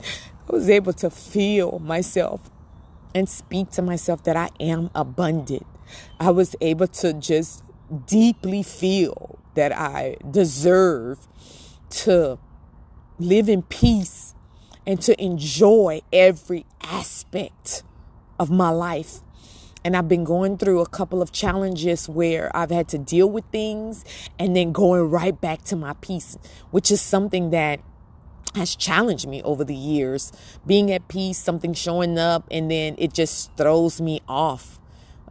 I 0.46 0.52
was 0.52 0.68
able 0.68 0.92
to 0.92 1.08
feel 1.08 1.78
myself 1.78 2.50
and 3.14 3.30
speak 3.30 3.70
to 3.70 3.80
myself 3.80 4.24
that 4.24 4.36
I 4.36 4.50
am 4.60 4.90
abundant. 4.94 5.66
I 6.20 6.32
was 6.32 6.54
able 6.60 6.88
to 6.88 7.14
just 7.14 7.64
deeply 8.06 8.62
feel 8.62 9.38
that 9.54 9.72
I 9.72 10.18
deserve 10.30 11.26
to 11.88 12.38
live 13.20 13.48
in 13.48 13.62
peace 13.62 14.34
and 14.86 15.00
to 15.02 15.22
enjoy 15.22 16.00
every 16.12 16.66
aspect 16.82 17.82
of 18.38 18.50
my 18.50 18.70
life 18.70 19.20
and 19.84 19.96
I've 19.96 20.08
been 20.08 20.24
going 20.24 20.58
through 20.58 20.80
a 20.80 20.88
couple 20.88 21.22
of 21.22 21.32
challenges 21.32 22.08
where 22.08 22.54
I've 22.54 22.70
had 22.70 22.88
to 22.88 22.98
deal 22.98 23.30
with 23.30 23.44
things 23.46 24.04
and 24.38 24.54
then 24.54 24.72
going 24.72 25.10
right 25.10 25.38
back 25.38 25.62
to 25.64 25.76
my 25.76 25.94
peace, 26.00 26.36
which 26.70 26.90
is 26.90 27.00
something 27.00 27.50
that 27.50 27.80
has 28.54 28.76
challenged 28.76 29.26
me 29.26 29.42
over 29.42 29.64
the 29.64 29.74
years. 29.74 30.32
Being 30.66 30.90
at 30.90 31.08
peace, 31.08 31.38
something 31.38 31.72
showing 31.72 32.18
up, 32.18 32.46
and 32.50 32.70
then 32.70 32.94
it 32.98 33.14
just 33.14 33.56
throws 33.56 34.00
me 34.00 34.20
off. 34.28 34.78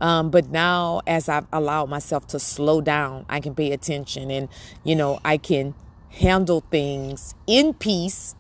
Um, 0.02 0.32
but 0.32 0.50
now, 0.50 1.02
as 1.06 1.28
I've 1.28 1.46
allowed 1.52 1.90
myself 1.90 2.26
to 2.28 2.40
slow 2.40 2.80
down, 2.82 3.26
I 3.30 3.42
can 3.42 3.54
pay 3.54 3.72
attention 3.74 4.32
and, 4.32 4.48
you 4.84 4.96
know, 4.96 5.20
I 5.26 5.38
can 5.38 5.76
handle 6.10 6.64
things 6.70 7.36
in 7.48 7.74
peace. 7.74 8.36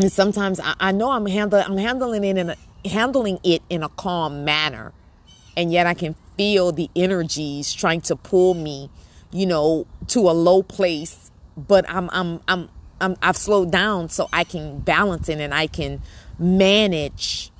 And 0.00 0.10
sometimes 0.10 0.60
I, 0.60 0.74
I 0.80 0.92
know 0.92 1.10
I'm, 1.10 1.26
handle, 1.26 1.62
I'm 1.64 1.76
handling 1.76 2.24
it 2.24 2.38
in 2.38 2.50
a, 2.50 2.56
handling 2.88 3.38
it 3.42 3.62
in 3.68 3.82
a 3.82 3.88
calm 3.88 4.44
manner. 4.44 4.92
And 5.56 5.72
yet 5.72 5.86
I 5.86 5.94
can 5.94 6.14
feel 6.36 6.72
the 6.72 6.88
energies 6.96 7.74
trying 7.74 8.00
to 8.02 8.16
pull 8.16 8.54
me, 8.54 8.88
you 9.30 9.46
know, 9.46 9.86
to 10.08 10.20
a 10.20 10.32
low 10.32 10.62
place. 10.62 11.30
But 11.56 11.84
I'm 11.88 12.08
I'm 12.12 12.40
I'm 12.48 12.70
I'm, 13.00 13.16
I've 13.20 13.36
slowed 13.36 13.70
down 13.70 14.08
so 14.08 14.28
I 14.32 14.44
can 14.44 14.78
balance 14.78 15.28
it 15.28 15.40
and 15.40 15.52
I 15.52 15.66
can 15.66 16.00
manage, 16.38 17.50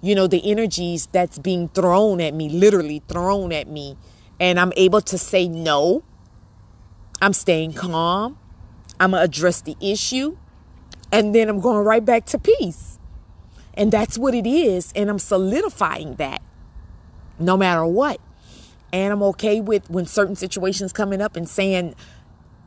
you 0.00 0.14
know, 0.14 0.26
the 0.26 0.48
energies 0.48 1.06
that's 1.06 1.38
being 1.38 1.68
thrown 1.68 2.20
at 2.20 2.34
me, 2.34 2.48
literally 2.48 3.02
thrown 3.08 3.52
at 3.52 3.68
me. 3.68 3.96
And 4.38 4.60
I'm 4.60 4.72
able 4.76 5.00
to 5.02 5.18
say 5.18 5.48
no. 5.48 6.02
I'm 7.20 7.32
staying 7.32 7.74
calm. 7.74 8.38
I'm 8.98 9.12
going 9.12 9.20
to 9.20 9.24
address 9.24 9.62
the 9.62 9.76
issue. 9.80 10.36
And 11.12 11.34
then 11.34 11.48
I'm 11.48 11.60
going 11.60 11.84
right 11.84 12.04
back 12.04 12.26
to 12.26 12.38
peace. 12.38 12.98
And 13.74 13.92
that's 13.92 14.18
what 14.18 14.34
it 14.34 14.46
is. 14.46 14.92
And 14.94 15.10
I'm 15.10 15.18
solidifying 15.18 16.16
that 16.16 16.42
no 17.38 17.56
matter 17.56 17.84
what. 17.86 18.20
And 18.92 19.12
I'm 19.12 19.22
okay 19.24 19.60
with 19.60 19.88
when 19.90 20.06
certain 20.06 20.36
situations 20.36 20.92
coming 20.92 21.20
up 21.20 21.36
and 21.36 21.48
saying, 21.48 21.94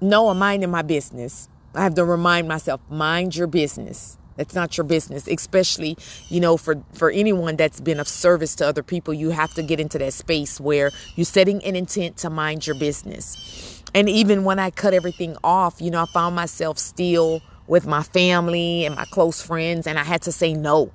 no, 0.01 0.29
I'm 0.29 0.39
minding 0.39 0.71
my 0.71 0.81
business. 0.81 1.49
I 1.75 1.83
have 1.83 1.95
to 1.95 2.05
remind 2.05 2.47
myself, 2.47 2.81
mind 2.89 3.35
your 3.35 3.47
business. 3.47 4.17
That's 4.37 4.55
not 4.55 4.77
your 4.77 4.85
business, 4.85 5.27
especially, 5.27 5.97
you 6.29 6.39
know, 6.39 6.57
for, 6.57 6.83
for 6.93 7.11
anyone 7.11 7.55
that's 7.55 7.79
been 7.79 7.99
of 7.99 8.07
service 8.07 8.55
to 8.55 8.67
other 8.67 8.83
people, 8.83 9.13
you 9.13 9.29
have 9.29 9.53
to 9.53 9.63
get 9.63 9.79
into 9.79 9.99
that 9.99 10.13
space 10.13 10.59
where 10.59 10.91
you're 11.15 11.25
setting 11.25 11.63
an 11.63 11.75
intent 11.75 12.17
to 12.17 12.29
mind 12.29 12.65
your 12.65 12.75
business. 12.75 13.82
And 13.93 14.09
even 14.09 14.43
when 14.43 14.59
I 14.59 14.71
cut 14.71 14.93
everything 14.93 15.37
off, 15.43 15.79
you 15.79 15.91
know, 15.91 16.01
I 16.01 16.05
found 16.07 16.35
myself 16.35 16.77
still 16.79 17.41
with 17.67 17.85
my 17.85 18.03
family 18.03 18.85
and 18.85 18.95
my 18.95 19.05
close 19.05 19.41
friends, 19.41 19.87
and 19.87 19.99
I 19.99 20.03
had 20.03 20.21
to 20.23 20.31
say 20.31 20.53
no. 20.53 20.91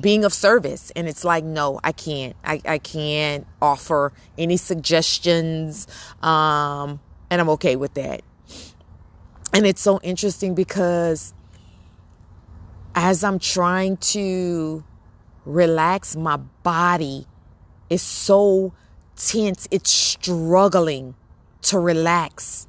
Being 0.00 0.24
of 0.24 0.32
service 0.32 0.90
and 0.96 1.06
it's 1.06 1.22
like 1.22 1.44
no 1.44 1.78
i 1.84 1.92
can't. 1.92 2.34
I, 2.44 2.62
I 2.64 2.78
can't 2.78 3.46
offer 3.60 4.14
any 4.38 4.56
suggestions 4.56 5.86
um, 6.22 6.98
and 7.30 7.40
i'm 7.40 7.50
okay 7.50 7.76
with 7.76 7.92
that. 7.94 8.22
And 9.52 9.66
it's 9.66 9.82
so 9.82 10.00
interesting 10.02 10.54
because 10.54 11.34
as 12.94 13.22
i'm 13.22 13.38
trying 13.38 13.98
to 13.98 14.82
relax 15.44 16.16
my 16.16 16.38
body 16.62 17.26
is 17.90 18.00
so 18.00 18.72
tense. 19.16 19.68
It's 19.70 19.90
struggling 19.90 21.14
to 21.62 21.78
relax 21.78 22.66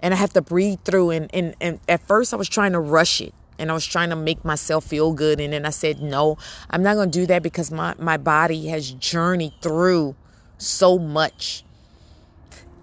and 0.00 0.12
i 0.12 0.16
have 0.16 0.32
to 0.32 0.42
breathe 0.42 0.78
through 0.84 1.10
and, 1.10 1.34
and, 1.34 1.54
and 1.60 1.80
at 1.88 2.06
first 2.06 2.34
i 2.34 2.36
was 2.36 2.48
trying 2.48 2.72
to 2.72 2.80
rush 2.80 3.20
it 3.20 3.34
and 3.62 3.70
I 3.70 3.74
was 3.74 3.86
trying 3.86 4.10
to 4.10 4.16
make 4.16 4.44
myself 4.44 4.84
feel 4.84 5.12
good. 5.12 5.40
And 5.40 5.52
then 5.52 5.64
I 5.64 5.70
said, 5.70 6.02
no, 6.02 6.36
I'm 6.68 6.82
not 6.82 6.94
going 6.94 7.12
to 7.12 7.18
do 7.20 7.26
that 7.26 7.44
because 7.44 7.70
my, 7.70 7.94
my 7.96 8.16
body 8.16 8.66
has 8.66 8.90
journeyed 8.90 9.52
through 9.62 10.16
so 10.58 10.98
much. 10.98 11.64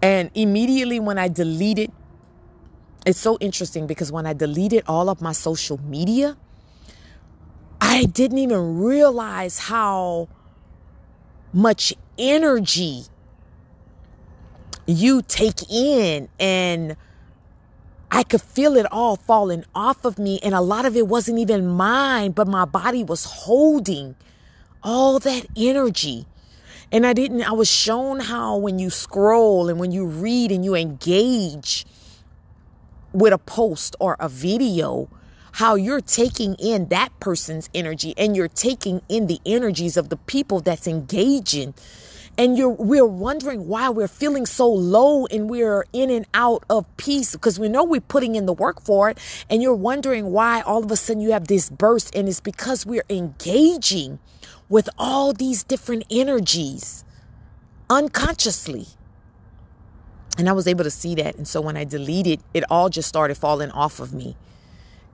And 0.02 0.32
immediately 0.34 1.00
when 1.02 1.18
I 1.18 1.28
deleted, 1.28 1.92
it's 3.06 3.20
so 3.20 3.38
interesting 3.42 3.88
because 3.88 4.10
when 4.10 4.26
I 4.26 4.32
deleted 4.32 4.84
all 4.88 5.10
of 5.10 5.22
my 5.22 5.34
social 5.34 5.80
media, 5.82 6.38
I 7.82 8.06
didn't 8.06 8.38
even 8.38 8.80
realize 8.80 9.60
how 9.60 10.30
much 11.52 11.94
energy 12.18 13.04
you 14.90 15.22
take 15.22 15.70
in 15.70 16.30
and 16.40 16.96
I 18.12 18.24
could 18.24 18.42
feel 18.42 18.76
it 18.76 18.92
all 18.92 19.16
falling 19.16 19.66
off 19.76 20.04
of 20.04 20.18
me, 20.18 20.40
and 20.42 20.56
a 20.56 20.62
lot 20.62 20.86
of 20.86 20.96
it 20.96 21.08
wasn't 21.08 21.38
even 21.38 21.68
mine, 21.68 22.32
but 22.32 22.48
my 22.48 22.66
body 22.66 23.04
was 23.04 23.24
holding 23.24 24.16
all 24.82 25.20
that 25.20 25.46
energy. 25.56 26.26
And 26.92 27.06
I 27.06 27.14
didn't, 27.14 27.44
I 27.44 27.52
was 27.52 27.70
shown 27.70 28.20
how 28.20 28.58
when 28.58 28.80
you 28.80 28.90
scroll 28.90 29.70
and 29.70 29.80
when 29.80 29.92
you 29.92 30.08
read 30.08 30.52
and 30.52 30.66
you 30.66 30.74
engage 30.74 31.86
with 33.14 33.32
a 33.32 33.38
post 33.38 33.96
or 34.00 34.16
a 34.20 34.28
video, 34.28 35.08
how 35.54 35.76
you're 35.76 36.02
taking 36.02 36.56
in 36.56 36.88
that 36.88 37.12
person's 37.20 37.70
energy 37.76 38.16
and 38.18 38.36
you're 38.36 38.48
taking 38.48 39.02
in 39.08 39.28
the 39.28 39.40
energies 39.46 39.98
of 39.98 40.10
the 40.10 40.18
people 40.18 40.62
that's 40.62 40.88
engaging 40.88 41.76
and 42.40 42.58
you're 42.58 42.70
we're 42.70 43.06
wondering 43.06 43.68
why 43.68 43.90
we're 43.90 44.08
feeling 44.08 44.46
so 44.46 44.72
low 44.72 45.26
and 45.26 45.50
we're 45.50 45.86
in 45.92 46.10
and 46.10 46.26
out 46.34 46.64
of 46.70 46.86
peace 46.96 47.34
because 47.34 47.60
we 47.60 47.68
know 47.68 47.84
we're 47.84 48.00
putting 48.00 48.36
in 48.36 48.46
the 48.46 48.54
work 48.54 48.82
for 48.82 49.10
it. 49.10 49.18
And 49.50 49.62
you're 49.62 49.76
wondering 49.76 50.32
why 50.32 50.62
all 50.62 50.82
of 50.82 50.90
a 50.90 50.96
sudden 50.96 51.22
you 51.22 51.34
have 51.34 51.50
this 51.50 51.70
burst 51.70 52.16
and 52.16 52.30
it's 52.30 52.40
because 52.40 52.86
we're 52.86 53.04
engaging 53.10 54.20
with 54.70 54.88
all 54.98 55.34
these 55.34 55.66
different 55.66 56.06
energies 56.10 57.04
unconsciously. 57.90 58.88
And 60.38 60.48
I 60.48 60.54
was 60.54 60.66
able 60.66 60.86
to 60.86 60.92
see 60.92 61.16
that. 61.16 61.36
And 61.36 61.46
so 61.46 61.60
when 61.60 61.76
I 61.76 61.84
deleted 61.84 62.42
it 62.54 62.64
all 62.72 62.88
just 62.88 63.10
started 63.10 63.36
falling 63.36 63.72
off 63.72 64.00
of 64.00 64.14
me. 64.14 64.38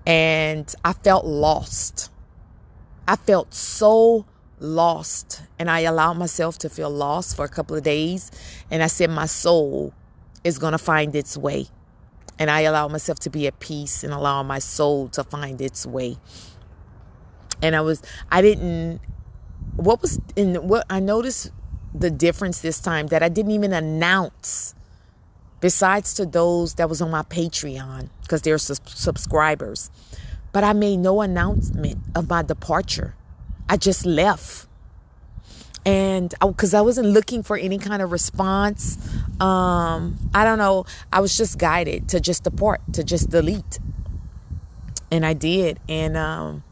And 0.06 0.72
I 0.86 0.94
felt 0.94 1.26
lost. 1.26 2.12
I 3.08 3.16
felt 3.16 3.52
so 3.56 4.28
lost 4.60 5.44
and 5.60 5.70
I 5.70 5.82
allowed 5.82 6.13
myself 6.13 6.58
to 6.60 6.70
feel 6.70 6.89
lost 6.89 7.36
for 7.36 7.46
a 7.46 7.50
couple 7.50 7.76
of 7.76 7.84
days 7.84 8.32
and 8.72 8.82
I 8.82 8.88
said 8.88 9.10
my 9.10 9.26
soul 9.26 9.94
is 10.44 10.58
going 10.60 10.72
to 10.72 10.78
find 10.78 11.15
its 11.15 11.38
way. 11.38 11.68
And 12.38 12.52
I 12.52 12.62
allowed 12.62 12.91
myself 12.91 13.20
to 13.20 13.30
be 13.30 13.48
at 13.48 13.60
peace 13.60 14.04
and 14.04 14.13
allow 14.13 14.44
my 14.44 14.60
soul 14.60 15.08
to 15.10 15.24
find 15.24 15.62
its 15.62 15.86
way. 15.86 16.18
And 17.62 17.76
I 17.76 17.82
was 17.82 18.02
I 18.32 18.41
didn't 18.41 19.02
what 19.78 20.02
was 20.02 20.20
in 20.36 20.56
what 20.68 20.86
I 20.89 21.00
noticed 21.00 21.52
the 21.94 22.12
difference 22.12 22.60
this 22.60 22.80
time 22.80 23.08
that 23.08 23.24
I 23.24 23.30
didn't 23.30 23.52
even 23.52 23.74
announce 23.74 24.76
besides 25.62 26.13
to 26.15 26.26
those 26.26 26.76
that 26.76 26.89
was 26.89 27.02
on 27.02 27.10
my 27.10 27.24
Patreon 27.24 28.10
because 28.22 28.41
they're 28.41 28.58
su- 28.58 28.76
subscribers. 28.86 29.89
But 30.52 30.63
I 30.63 30.74
made 30.74 30.98
no 30.98 31.22
announcement 31.22 31.98
of 32.15 32.30
my 32.30 32.41
departure 32.41 33.15
I 33.69 33.78
just 33.78 34.06
left. 34.06 34.67
And 35.86 36.34
because 36.41 36.73
I, 36.73 36.80
I, 36.80 36.82
wasn't 36.82 37.10
looking 37.10 37.43
for 37.43 37.58
any 37.58 37.78
kind 37.78 38.01
of 38.01 38.12
response, 38.12 38.97
um, 39.39 40.17
I 40.34 40.43
don't 40.43 40.58
know. 40.58 40.86
I 41.13 41.19
was 41.19 41.38
just 41.38 41.60
guided 41.60 42.10
to 42.10 42.19
just 42.19 42.43
depart, 42.43 42.82
to 42.93 43.04
just 43.04 43.30
delete. 43.30 43.80
And 45.12 45.23
I 45.25 45.34
did. 45.34 45.80
And 45.88 46.17
um, 46.17 46.63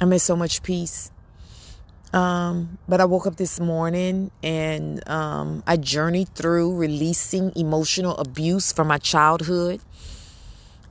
I 0.00 0.04
made 0.04 0.18
so 0.18 0.34
much 0.34 0.64
peace. 0.64 1.12
Um, 2.12 2.78
but 2.88 3.00
I 3.00 3.04
woke 3.04 3.26
up 3.26 3.36
this 3.36 3.60
morning 3.60 4.30
and 4.42 5.06
um, 5.08 5.62
I 5.66 5.76
journeyed 5.76 6.30
through 6.30 6.74
releasing 6.76 7.52
emotional 7.54 8.16
abuse 8.16 8.72
from 8.72 8.88
my 8.88 8.98
childhood. 8.98 9.80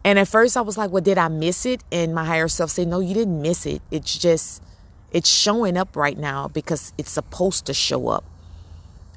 And 0.08 0.17
at 0.17 0.30
first 0.30 0.56
I 0.56 0.62
was 0.62 0.78
like, 0.78 0.89
well, 0.89 1.04
did 1.04 1.17
I 1.17 1.28
miss 1.28 1.65
it? 1.65 1.84
And 1.91 2.15
my 2.15 2.24
higher 2.24 2.48
self 2.48 2.72
said, 2.72 2.88
no, 2.88 3.02
you 3.02 3.13
didn't 3.13 3.41
miss 3.41 3.65
it. 3.65 3.82
It's 3.91 4.17
just, 4.17 4.63
it's 5.12 5.28
showing 5.30 5.76
up 5.76 5.98
right 5.98 6.17
now 6.17 6.48
because 6.48 6.93
it's 6.98 7.12
supposed 7.12 7.65
to 7.65 7.74
show 7.74 8.08
up. 8.08 8.24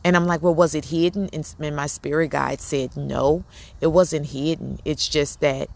And 0.02 0.16
I'm 0.16 0.26
like, 0.26 0.42
well, 0.42 0.52
was 0.52 0.74
it 0.74 0.86
hidden? 0.86 1.30
And 1.32 1.76
my 1.76 1.86
spirit 1.86 2.32
guide 2.32 2.60
said, 2.60 2.96
no, 2.96 3.44
it 3.80 3.86
wasn't 3.86 4.30
hidden. 4.30 4.80
It's 4.84 5.08
just 5.08 5.38
that 5.42 5.68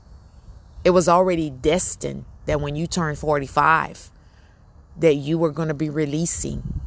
it 0.83 0.91
was 0.91 1.09
already 1.09 1.49
destined 1.49 2.25
that 2.47 2.61
when 2.61 2.75
you 2.75 2.89
turn 2.89 3.15
45, 3.15 4.11
that 4.99 5.15
you 5.15 5.39
were 5.39 5.53
going 5.53 5.69
to 5.69 5.75
be 5.75 5.91
releasing 5.91 6.81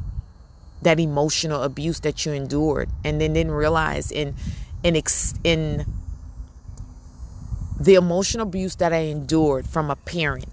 that 0.82 1.00
emotional 1.00 1.62
abuse 1.62 2.00
that 2.00 2.26
you 2.26 2.32
endured 2.32 2.90
and 3.02 3.22
then 3.22 3.32
didn't 3.32 3.52
realize 3.52 4.12
in 4.12 4.34
in 4.84 5.02
in 5.44 5.86
the 7.80 7.94
emotional 7.94 8.46
abuse 8.46 8.76
that 8.76 8.92
I 8.92 8.98
endured 8.98 9.66
from 9.66 9.90
a 9.90 9.96
parent. 9.96 10.52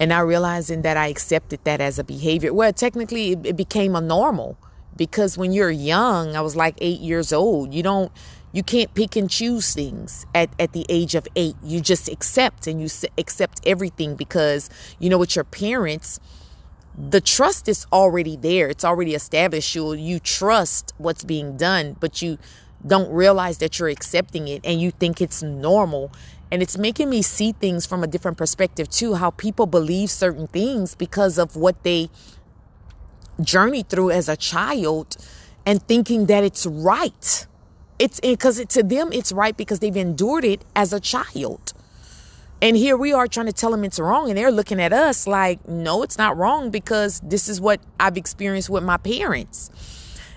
And 0.00 0.08
now 0.08 0.24
realizing 0.24 0.82
that 0.82 0.96
I 0.96 1.06
accepted 1.06 1.60
that 1.64 1.80
as 1.80 1.98
a 1.98 2.04
behavior. 2.04 2.52
Well, 2.52 2.72
technically, 2.72 3.32
it, 3.32 3.46
it 3.46 3.56
became 3.56 3.94
a 3.94 4.00
normal 4.00 4.56
because 4.96 5.38
when 5.38 5.52
you're 5.52 5.70
young, 5.70 6.34
I 6.34 6.40
was 6.40 6.56
like 6.56 6.74
eight 6.78 7.00
years 7.00 7.32
old. 7.32 7.72
You 7.72 7.82
don't, 7.82 8.10
you 8.52 8.62
can't 8.62 8.92
pick 8.94 9.16
and 9.16 9.30
choose 9.30 9.74
things 9.74 10.26
at, 10.34 10.50
at 10.58 10.72
the 10.72 10.84
age 10.88 11.14
of 11.14 11.28
eight. 11.36 11.56
You 11.62 11.80
just 11.80 12.08
accept 12.08 12.66
and 12.66 12.80
you 12.80 12.88
accept 13.16 13.60
everything 13.64 14.16
because, 14.16 14.68
you 14.98 15.08
know, 15.08 15.18
with 15.18 15.36
your 15.36 15.44
parents, 15.44 16.18
the 16.96 17.20
trust 17.20 17.68
is 17.68 17.86
already 17.92 18.36
there. 18.36 18.68
It's 18.68 18.84
already 18.84 19.14
established. 19.14 19.74
You, 19.74 19.94
you 19.94 20.18
trust 20.18 20.92
what's 20.98 21.24
being 21.24 21.56
done, 21.56 21.96
but 22.00 22.20
you 22.20 22.38
don't 22.86 23.10
realize 23.12 23.58
that 23.58 23.78
you're 23.78 23.88
accepting 23.88 24.48
it 24.48 24.64
and 24.64 24.80
you 24.80 24.90
think 24.90 25.20
it's 25.20 25.42
normal. 25.42 26.12
And 26.50 26.62
it's 26.62 26.76
making 26.76 27.08
me 27.08 27.22
see 27.22 27.52
things 27.52 27.86
from 27.86 28.02
a 28.02 28.06
different 28.06 28.36
perspective 28.36 28.88
too, 28.88 29.14
how 29.14 29.30
people 29.30 29.66
believe 29.66 30.10
certain 30.10 30.46
things 30.48 30.94
because 30.94 31.38
of 31.38 31.56
what 31.56 31.82
they 31.82 32.10
journeyed 33.40 33.88
through 33.88 34.10
as 34.10 34.28
a 34.28 34.36
child 34.36 35.16
and 35.64 35.82
thinking 35.86 36.26
that 36.26 36.44
it's 36.44 36.66
right. 36.66 37.46
It's 37.98 38.20
eh, 38.22 38.32
because 38.32 38.58
it, 38.58 38.68
to 38.70 38.82
them 38.82 39.12
it's 39.12 39.32
right 39.32 39.56
because 39.56 39.78
they've 39.78 39.96
endured 39.96 40.44
it 40.44 40.64
as 40.74 40.92
a 40.92 41.00
child. 41.00 41.72
And 42.60 42.76
here 42.76 42.96
we 42.96 43.12
are 43.12 43.26
trying 43.26 43.46
to 43.46 43.52
tell 43.52 43.72
them 43.72 43.82
it's 43.82 43.98
wrong, 43.98 44.28
and 44.28 44.38
they're 44.38 44.52
looking 44.52 44.80
at 44.80 44.92
us 44.92 45.26
like, 45.26 45.66
no, 45.66 46.04
it's 46.04 46.16
not 46.16 46.36
wrong 46.36 46.70
because 46.70 47.20
this 47.24 47.48
is 47.48 47.60
what 47.60 47.80
I've 47.98 48.16
experienced 48.16 48.70
with 48.70 48.84
my 48.84 48.98
parents. 48.98 49.68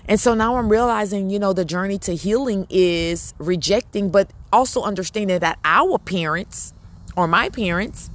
And 0.08 0.20
so 0.20 0.34
now 0.34 0.56
I'm 0.56 0.68
realizing, 0.68 1.30
you 1.30 1.38
know, 1.38 1.52
the 1.52 1.64
journey 1.64 1.98
to 1.98 2.14
healing 2.14 2.66
is 2.70 3.34
rejecting, 3.38 4.10
but 4.10 4.30
also 4.52 4.82
understanding 4.82 5.40
that 5.40 5.58
our 5.64 5.98
parents 5.98 6.72
or 7.16 7.26
my 7.26 7.48
parents 7.48 8.10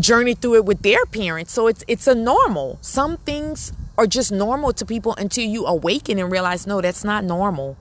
journey 0.00 0.34
through 0.34 0.54
it 0.54 0.64
with 0.64 0.82
their 0.82 1.04
parents. 1.06 1.52
So 1.52 1.66
it's 1.66 1.84
it's 1.86 2.06
a 2.06 2.14
normal. 2.14 2.78
Some 2.80 3.18
things 3.18 3.72
are 3.98 4.06
just 4.06 4.32
normal 4.32 4.72
to 4.72 4.86
people 4.86 5.14
until 5.16 5.44
you 5.44 5.66
awaken 5.66 6.18
and 6.18 6.32
realize 6.32 6.66
no, 6.66 6.80
that's 6.80 7.04
not 7.04 7.24
normal. 7.24 7.76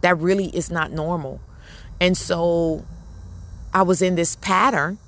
That 0.00 0.18
really 0.18 0.46
is 0.46 0.70
not 0.70 0.90
normal. 0.92 1.40
And 2.00 2.16
so 2.16 2.84
I 3.74 3.82
was 3.82 4.00
in 4.00 4.14
this 4.14 4.36
pattern 4.36 4.98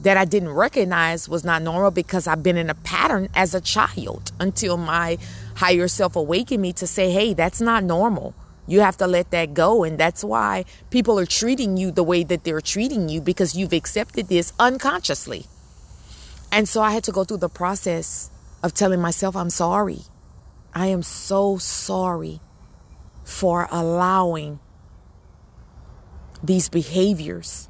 that 0.00 0.16
I 0.16 0.24
didn't 0.24 0.50
recognize 0.50 1.28
was 1.28 1.44
not 1.44 1.62
normal 1.62 1.90
because 1.90 2.26
I've 2.26 2.42
been 2.42 2.56
in 2.56 2.70
a 2.70 2.74
pattern 2.74 3.28
as 3.34 3.54
a 3.54 3.60
child 3.60 4.32
until 4.38 4.76
my 4.76 5.18
higher 5.60 5.88
self 5.88 6.16
awakened 6.16 6.62
me 6.62 6.72
to 6.72 6.86
say, 6.86 7.10
hey, 7.10 7.34
that's 7.34 7.60
not 7.60 7.84
normal. 7.84 8.34
You 8.66 8.80
have 8.80 8.96
to 8.96 9.06
let 9.06 9.30
that 9.30 9.52
go. 9.52 9.84
And 9.84 9.98
that's 9.98 10.24
why 10.24 10.64
people 10.88 11.18
are 11.18 11.26
treating 11.26 11.76
you 11.76 11.90
the 11.90 12.02
way 12.02 12.24
that 12.24 12.44
they're 12.44 12.62
treating 12.62 13.10
you 13.10 13.20
because 13.20 13.54
you've 13.54 13.74
accepted 13.74 14.28
this 14.28 14.54
unconsciously. 14.58 15.44
And 16.50 16.66
so 16.66 16.80
I 16.80 16.92
had 16.92 17.04
to 17.04 17.12
go 17.12 17.24
through 17.24 17.44
the 17.44 17.50
process 17.50 18.30
of 18.62 18.72
telling 18.72 19.00
myself, 19.00 19.36
I'm 19.36 19.50
sorry. 19.50 20.00
I 20.74 20.86
am 20.86 21.02
so 21.02 21.58
sorry 21.58 22.40
for 23.24 23.68
allowing 23.70 24.60
these 26.42 26.70
behaviors. 26.70 27.68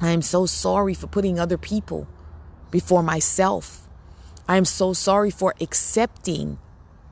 I 0.00 0.10
am 0.12 0.22
so 0.22 0.46
sorry 0.46 0.94
for 0.94 1.06
putting 1.06 1.38
other 1.38 1.58
people 1.58 2.08
before 2.70 3.02
myself. 3.02 3.86
I 4.48 4.56
am 4.56 4.64
so 4.64 4.94
sorry 4.94 5.30
for 5.30 5.54
accepting 5.60 6.58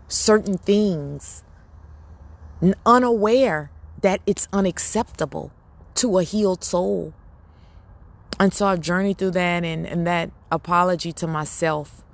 certain 0.08 0.58
things, 0.58 1.42
unaware 2.84 3.70
that 4.02 4.20
it's 4.26 4.48
unacceptable 4.52 5.50
to 5.94 6.18
a 6.18 6.22
healed 6.22 6.62
soul. 6.62 7.12
And 8.38 8.52
so 8.52 8.66
I've 8.66 8.80
journeyed 8.80 9.18
through 9.18 9.32
that 9.32 9.64
and, 9.64 9.86
and 9.86 10.06
that 10.06 10.30
apology 10.50 11.12
to 11.14 11.26
myself 11.26 12.04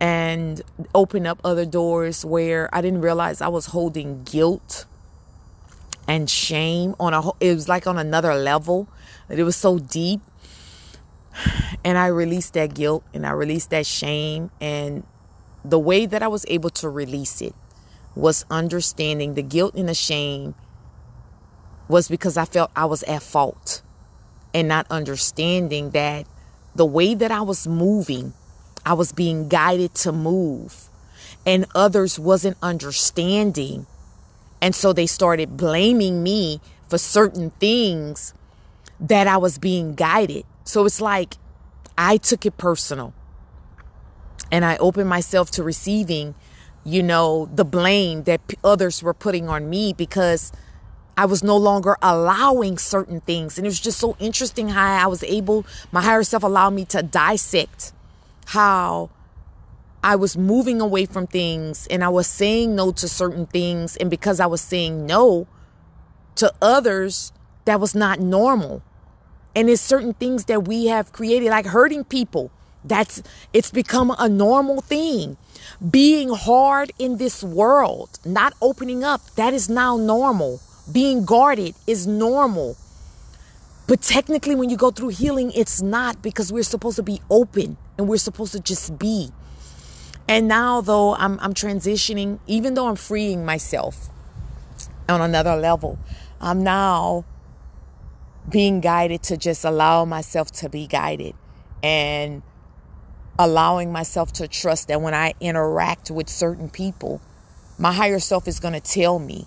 and 0.00 0.62
open 0.94 1.26
up 1.26 1.40
other 1.44 1.66
doors 1.66 2.24
where 2.24 2.74
I 2.74 2.80
didn't 2.80 3.02
realize 3.02 3.40
I 3.40 3.48
was 3.48 3.66
holding 3.66 4.22
guilt 4.24 4.86
and 6.08 6.28
shame 6.28 6.94
on 6.98 7.12
a 7.12 7.30
it 7.40 7.54
was 7.54 7.68
like 7.68 7.86
on 7.86 7.98
another 7.98 8.34
level 8.34 8.88
it 9.28 9.42
was 9.42 9.56
so 9.56 9.78
deep 9.78 10.20
and 11.84 11.98
I 11.98 12.06
released 12.06 12.54
that 12.54 12.74
guilt 12.74 13.04
and 13.12 13.26
I 13.26 13.32
released 13.32 13.70
that 13.70 13.84
shame 13.84 14.50
and 14.60 15.04
the 15.64 15.78
way 15.78 16.06
that 16.06 16.22
I 16.22 16.28
was 16.28 16.44
able 16.48 16.70
to 16.70 16.88
release 16.88 17.42
it 17.42 17.54
was 18.14 18.44
understanding 18.50 19.34
the 19.34 19.42
guilt 19.42 19.74
and 19.74 19.88
the 19.88 19.94
shame 19.94 20.54
was 21.88 22.08
because 22.08 22.36
I 22.36 22.44
felt 22.44 22.70
I 22.74 22.84
was 22.86 23.02
at 23.04 23.22
fault 23.22 23.82
and 24.54 24.68
not 24.68 24.86
understanding 24.90 25.90
that 25.90 26.26
the 26.74 26.86
way 26.86 27.14
that 27.14 27.30
I 27.30 27.42
was 27.42 27.66
moving, 27.66 28.32
I 28.84 28.94
was 28.94 29.12
being 29.12 29.48
guided 29.48 29.94
to 29.96 30.12
move 30.12 30.88
and 31.46 31.66
others 31.74 32.18
wasn't 32.18 32.56
understanding. 32.62 33.86
And 34.60 34.74
so 34.74 34.92
they 34.92 35.06
started 35.06 35.56
blaming 35.56 36.22
me 36.22 36.60
for 36.88 36.98
certain 36.98 37.50
things 37.52 38.34
that 39.00 39.26
I 39.26 39.36
was 39.38 39.58
being 39.58 39.94
guided. 39.94 40.44
So 40.64 40.84
it's 40.84 41.00
like 41.00 41.34
I 41.96 42.16
took 42.18 42.46
it 42.46 42.56
personal 42.56 43.14
and 44.50 44.64
I 44.64 44.76
opened 44.76 45.08
myself 45.08 45.50
to 45.52 45.62
receiving, 45.62 46.34
you 46.84 47.02
know, 47.02 47.48
the 47.54 47.64
blame 47.64 48.24
that 48.24 48.40
others 48.64 49.02
were 49.02 49.14
putting 49.14 49.48
on 49.48 49.70
me 49.70 49.92
because 49.92 50.52
I 51.16 51.26
was 51.26 51.42
no 51.42 51.56
longer 51.56 51.96
allowing 52.02 52.78
certain 52.78 53.20
things. 53.20 53.58
And 53.58 53.66
it 53.66 53.68
was 53.68 53.80
just 53.80 53.98
so 53.98 54.16
interesting 54.18 54.70
how 54.70 55.04
I 55.04 55.06
was 55.06 55.22
able, 55.24 55.66
my 55.92 56.02
higher 56.02 56.22
self 56.22 56.42
allowed 56.42 56.70
me 56.70 56.84
to 56.86 57.02
dissect 57.02 57.92
how 58.46 59.10
I 60.02 60.16
was 60.16 60.36
moving 60.36 60.80
away 60.80 61.04
from 61.04 61.26
things 61.26 61.86
and 61.88 62.02
I 62.02 62.08
was 62.08 62.26
saying 62.26 62.74
no 62.74 62.90
to 62.92 63.06
certain 63.06 63.46
things. 63.46 63.96
And 63.98 64.10
because 64.10 64.40
I 64.40 64.46
was 64.46 64.60
saying 64.60 65.06
no 65.06 65.46
to 66.36 66.52
others, 66.62 67.32
that 67.66 67.80
was 67.80 67.94
not 67.94 68.18
normal. 68.18 68.82
And 69.54 69.68
it's 69.68 69.82
certain 69.82 70.14
things 70.14 70.46
that 70.46 70.66
we 70.66 70.86
have 70.86 71.12
created, 71.12 71.50
like 71.50 71.66
hurting 71.66 72.04
people. 72.04 72.50
That's 72.84 73.22
it's 73.52 73.70
become 73.70 74.14
a 74.18 74.28
normal 74.28 74.80
thing. 74.80 75.36
Being 75.90 76.30
hard 76.30 76.92
in 76.98 77.18
this 77.18 77.42
world, 77.42 78.18
not 78.24 78.54
opening 78.62 79.04
up, 79.04 79.20
that 79.36 79.52
is 79.52 79.68
now 79.68 79.96
normal. 79.96 80.60
Being 80.90 81.24
guarded 81.24 81.74
is 81.86 82.06
normal. 82.06 82.76
But 83.86 84.02
technically, 84.02 84.54
when 84.54 84.70
you 84.70 84.76
go 84.76 84.90
through 84.90 85.08
healing, 85.08 85.52
it's 85.54 85.82
not 85.82 86.22
because 86.22 86.52
we're 86.52 86.62
supposed 86.62 86.96
to 86.96 87.02
be 87.02 87.20
open 87.28 87.76
and 87.98 88.08
we're 88.08 88.18
supposed 88.18 88.52
to 88.52 88.60
just 88.60 88.98
be. 88.98 89.30
And 90.28 90.46
now, 90.46 90.80
though, 90.80 91.16
I'm, 91.16 91.40
I'm 91.40 91.54
transitioning, 91.54 92.38
even 92.46 92.74
though 92.74 92.86
I'm 92.86 92.96
freeing 92.96 93.44
myself 93.44 94.08
on 95.08 95.20
another 95.20 95.56
level, 95.56 95.98
I'm 96.40 96.62
now 96.62 97.24
being 98.48 98.80
guided 98.80 99.24
to 99.24 99.36
just 99.36 99.64
allow 99.64 100.04
myself 100.04 100.50
to 100.52 100.68
be 100.68 100.86
guided 100.86 101.34
and 101.82 102.42
allowing 103.40 103.90
myself 103.90 104.34
to 104.34 104.46
trust 104.46 104.88
that 104.88 105.00
when 105.00 105.14
I 105.14 105.32
interact 105.40 106.10
with 106.10 106.28
certain 106.28 106.68
people, 106.68 107.22
my 107.78 107.90
higher 107.90 108.18
self 108.18 108.46
is 108.46 108.60
going 108.60 108.74
to 108.74 108.80
tell 108.80 109.18
me 109.18 109.46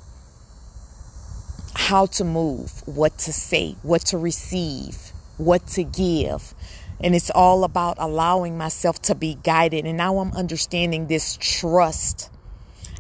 how 1.75 2.07
to 2.07 2.23
move, 2.23 2.71
what 2.87 3.19
to 3.19 3.31
say, 3.31 3.75
what 3.83 4.01
to 4.07 4.17
receive, 4.17 4.97
what 5.37 5.67
to 5.67 5.83
give. 5.83 6.55
And 7.01 7.13
it's 7.13 7.29
all 7.29 7.63
about 7.63 7.97
allowing 7.99 8.57
myself 8.57 8.99
to 9.03 9.15
be 9.15 9.37
guided. 9.43 9.85
And 9.85 9.95
now 9.95 10.17
I'm 10.17 10.33
understanding 10.33 11.05
this 11.05 11.37
trust 11.39 12.31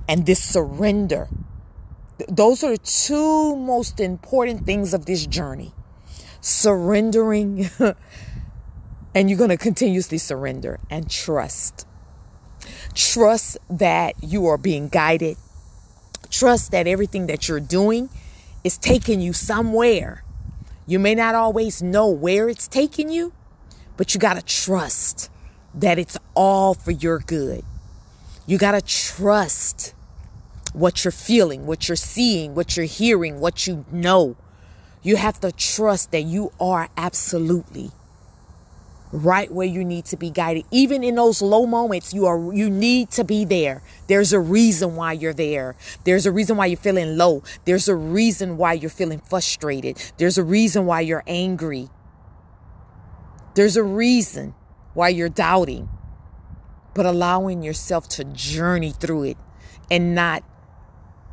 and 0.07 0.27
this 0.27 0.43
surrender. 0.43 1.27
Those 2.29 2.63
are 2.63 2.73
the 2.73 2.77
two 2.77 3.55
most 3.55 3.99
important 3.99 4.63
things 4.67 4.93
of 4.93 5.07
this 5.07 5.25
journey 5.25 5.73
surrendering. 6.39 7.67
and 9.15 9.29
you're 9.29 9.37
going 9.37 9.49
to 9.49 9.57
continuously 9.57 10.17
surrender 10.17 10.79
and 10.89 11.09
trust. 11.09 11.87
Trust 12.93 13.57
that 13.69 14.15
you 14.21 14.45
are 14.47 14.57
being 14.57 14.89
guided. 14.89 15.37
Trust 16.29 16.71
that 16.71 16.87
everything 16.87 17.27
that 17.27 17.47
you're 17.47 17.59
doing 17.59 18.09
is 18.63 18.77
taking 18.77 19.21
you 19.21 19.33
somewhere. 19.33 20.23
You 20.87 20.99
may 20.99 21.15
not 21.15 21.35
always 21.35 21.81
know 21.81 22.09
where 22.09 22.49
it's 22.49 22.67
taking 22.67 23.09
you, 23.09 23.33
but 23.97 24.13
you 24.13 24.19
got 24.19 24.35
to 24.35 24.41
trust 24.41 25.29
that 25.75 25.99
it's 25.99 26.17
all 26.35 26.73
for 26.73 26.91
your 26.91 27.19
good. 27.19 27.63
You 28.45 28.57
got 28.57 28.71
to 28.71 28.81
trust 28.81 29.93
what 30.73 31.03
you're 31.03 31.11
feeling, 31.11 31.65
what 31.65 31.87
you're 31.87 31.95
seeing, 31.95 32.55
what 32.55 32.75
you're 32.75 32.85
hearing, 32.85 33.39
what 33.39 33.67
you 33.67 33.85
know. 33.91 34.35
You 35.01 35.15
have 35.17 35.39
to 35.41 35.51
trust 35.51 36.11
that 36.11 36.23
you 36.23 36.51
are 36.59 36.89
absolutely 36.97 37.91
right 39.13 39.51
where 39.51 39.67
you 39.67 39.85
need 39.85 40.05
to 40.05 40.17
be 40.17 40.31
guided. 40.31 40.65
Even 40.71 41.03
in 41.03 41.15
those 41.15 41.41
low 41.41 41.67
moments, 41.67 42.13
you 42.13 42.25
are 42.25 42.51
you 42.53 42.69
need 42.69 43.11
to 43.11 43.23
be 43.23 43.45
there. 43.45 43.83
There's 44.07 44.33
a 44.33 44.39
reason 44.39 44.95
why 44.95 45.13
you're 45.13 45.33
there. 45.33 45.75
There's 46.03 46.25
a 46.25 46.31
reason 46.31 46.57
why 46.57 46.65
you're 46.65 46.77
feeling 46.77 47.15
low. 47.15 47.43
There's 47.65 47.87
a 47.87 47.95
reason 47.95 48.57
why 48.57 48.73
you're 48.73 48.89
feeling 48.89 49.19
frustrated. 49.19 50.01
There's 50.17 50.39
a 50.39 50.43
reason 50.43 50.87
why 50.87 51.01
you're 51.01 51.23
angry. 51.27 51.89
There's 53.53 53.77
a 53.77 53.83
reason 53.83 54.55
why 54.95 55.09
you're 55.09 55.29
doubting. 55.29 55.89
But 56.95 57.05
allowing 57.05 57.61
yourself 57.61 58.07
to 58.09 58.23
journey 58.23 58.91
through 58.91 59.23
it 59.23 59.37
and 59.91 60.15
not 60.15 60.43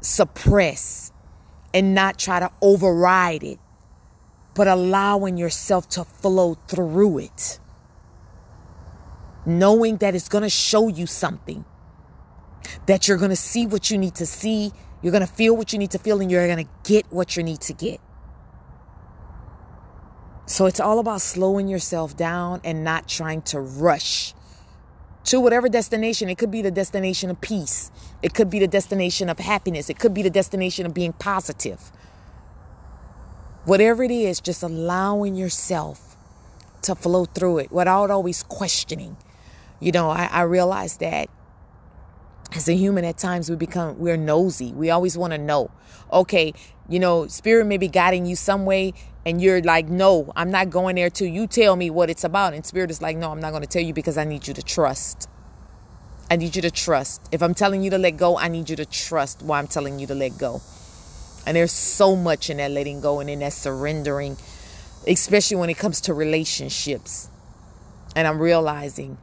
suppress 0.03 1.13
and 1.73 1.95
not 1.95 2.19
try 2.19 2.41
to 2.41 2.51
override 2.61 3.43
it, 3.43 3.59
but 4.55 4.69
allowing 4.69 5.39
yourself 5.39 5.89
to 5.91 6.05
flow 6.05 6.55
through 6.69 7.19
it 7.19 7.60
knowing 9.47 9.97
that 9.99 10.15
it's 10.15 10.29
going 10.29 10.43
to 10.43 10.51
show 10.51 10.89
you 10.89 11.07
something, 11.07 11.65
that 12.87 13.09
you're 13.09 13.17
going 13.17 13.31
to 13.31 13.37
see 13.37 13.67
what 13.67 13.91
you 13.91 13.99
need 13.99 14.15
to 14.17 14.27
see, 14.27 14.73
you're 15.03 15.13
going 15.13 15.27
to 15.27 15.33
feel 15.33 15.57
what 15.57 15.73
you 15.73 15.79
need 15.79 15.91
to 15.93 15.99
feel, 15.99 16.21
and 16.21 16.31
you're 16.31 16.47
going 16.47 16.65
to 16.65 16.71
get 16.85 17.11
what 17.11 17.37
you 17.37 17.43
need 17.43 17.61
to 17.63 17.73
get. 17.73 18.01
So 20.47 20.67
it's 20.67 20.81
all 20.81 20.99
about 20.99 21.21
slowing 21.21 21.69
yourself 21.69 22.17
down 22.17 22.61
and 22.65 22.83
not 22.83 23.09
trying 23.09 23.43
to 23.43 23.61
rush 23.61 24.35
to 25.25 25.41
whatever 25.41 25.69
destination. 25.69 26.29
It 26.29 26.39
could 26.39 26.51
be 26.51 26.61
the 26.61 26.73
destination 26.73 27.31
of 27.31 27.41
peace, 27.41 27.91
it 28.23 28.35
could 28.35 28.51
be 28.51 28.59
the 28.59 28.69
destination 28.69 29.29
of 29.29 29.39
happiness, 29.39 29.89
it 29.89 29.99
could 29.99 30.13
be 30.13 30.23
the 30.23 30.31
destination 30.31 30.87
of 30.87 30.93
being 30.95 31.13
positive. 31.13 31.93
Whatever 33.65 34.03
it 34.03 34.11
is, 34.11 34.41
just 34.41 34.63
allowing 34.63 35.35
yourself 35.35 36.17
to 36.83 36.95
flow 36.95 37.27
through 37.27 37.59
it 37.59 37.71
without 37.71 38.11
always 38.11 38.43
questioning 38.43 39.17
you 39.81 39.93
know, 39.93 40.11
I, 40.11 40.27
I 40.27 40.43
realized 40.43 41.01
that 41.01 41.29
as 42.55 42.69
a 42.69 42.75
human 42.75 43.05
at 43.05 43.19
times 43.19 43.49
we 43.49 43.57
become 43.57 43.99
we're 43.99 44.17
nosy. 44.17 44.73
We 44.73 44.91
always 44.91 45.17
want 45.17 45.33
to 45.33 45.39
know. 45.39 45.71
Okay 46.13 46.53
you 46.91 46.99
know 46.99 47.27
spirit 47.29 47.65
may 47.67 47.79
be 47.79 47.89
guiding 47.89 48.27
you 48.27 48.37
some 48.37 48.67
way 48.67 48.93
and 49.25 49.41
you're 49.41 49.63
like 49.63 49.89
no 49.89 50.31
i'm 50.35 50.51
not 50.51 50.69
going 50.69 50.97
there 50.97 51.09
till 51.09 51.29
you 51.29 51.47
tell 51.47 51.77
me 51.77 51.89
what 51.89 52.11
it's 52.11 52.25
about. 52.25 52.53
And 52.53 52.67
spirit 52.67 52.91
is 52.91 53.01
like 53.01 53.17
no 53.17 53.31
i'm 53.31 53.41
not 53.41 53.51
going 53.51 53.63
to 53.63 53.69
tell 53.69 53.83
you 53.83 53.95
because 53.95 54.19
i 54.19 54.25
need 54.25 54.47
you 54.47 54.53
to 54.55 54.63
trust. 54.63 55.29
I 56.33 56.37
need 56.37 56.55
you 56.55 56.63
to 56.63 56.71
trust. 56.71 57.23
If 57.33 57.43
i'm 57.43 57.55
telling 57.55 57.83
you 57.83 57.91
to 57.91 57.99
let 57.99 58.17
go 58.17 58.37
i 58.37 58.49
need 58.49 58.69
you 58.69 58.77
to 58.77 58.85
trust 58.85 59.43
why 59.43 59.59
i'm 59.59 59.69
telling 59.69 59.99
you 59.99 60.07
to 60.09 60.15
let 60.15 60.37
go. 60.37 60.61
And 61.47 61.57
there's 61.57 61.73
so 61.73 62.17
much 62.17 62.51
in 62.51 62.59
that 62.59 62.73
letting 62.73 63.01
go 63.01 63.21
and 63.21 63.31
in 63.31 63.39
that 63.39 63.55
surrendering 63.55 64.37
especially 65.07 65.57
when 65.57 65.71
it 65.71 65.79
comes 65.79 66.03
to 66.03 66.13
relationships. 66.13 67.29
And 68.17 68.27
i'm 68.27 68.41
realizing 68.41 69.17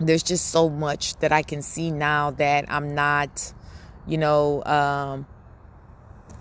there's 0.00 0.22
just 0.22 0.50
so 0.50 0.68
much 0.68 1.16
that 1.16 1.32
I 1.32 1.42
can 1.42 1.62
see 1.62 1.90
now 1.90 2.30
that 2.32 2.66
I'm 2.68 2.94
not, 2.94 3.52
you 4.06 4.18
know, 4.18 4.62
um, 4.64 5.26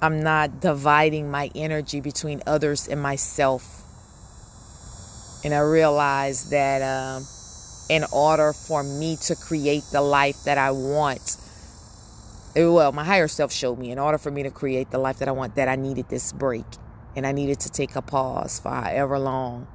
I'm 0.02 0.22
not 0.22 0.60
dividing 0.60 1.32
my 1.32 1.50
energy 1.56 2.02
between 2.02 2.44
others 2.46 2.88
and 2.88 3.02
myself. 3.02 3.84
And 5.44 5.54
I 5.54 5.60
realize 5.60 6.50
that 6.52 6.82
um, 6.82 7.26
in 7.90 8.06
order 8.12 8.54
for 8.54 8.84
me 8.84 9.16
to 9.24 9.36
create 9.36 9.84
the 9.92 10.02
life 10.02 10.44
that 10.44 10.58
I 10.58 10.72
want, 10.72 11.38
eh, 12.56 12.66
well, 12.66 12.92
my 12.92 13.04
higher 13.04 13.28
self 13.28 13.52
showed 13.52 13.80
me 13.80 13.92
in 13.92 13.98
order 13.98 14.20
for 14.20 14.30
me 14.30 14.44
to 14.44 14.52
create 14.52 14.92
the 14.92 15.00
life 15.00 15.20
that 15.20 15.28
I 15.28 15.32
want, 15.32 15.56
that 15.56 15.68
I 15.68 15.76
needed 15.76 16.10
this 16.10 16.32
break 16.32 16.66
and 17.16 17.26
I 17.26 17.32
needed 17.32 17.60
to 17.62 17.70
take 17.70 17.96
a 17.96 18.02
pause 18.04 18.60
for 18.60 18.70
however 18.70 19.18
long. 19.18 19.68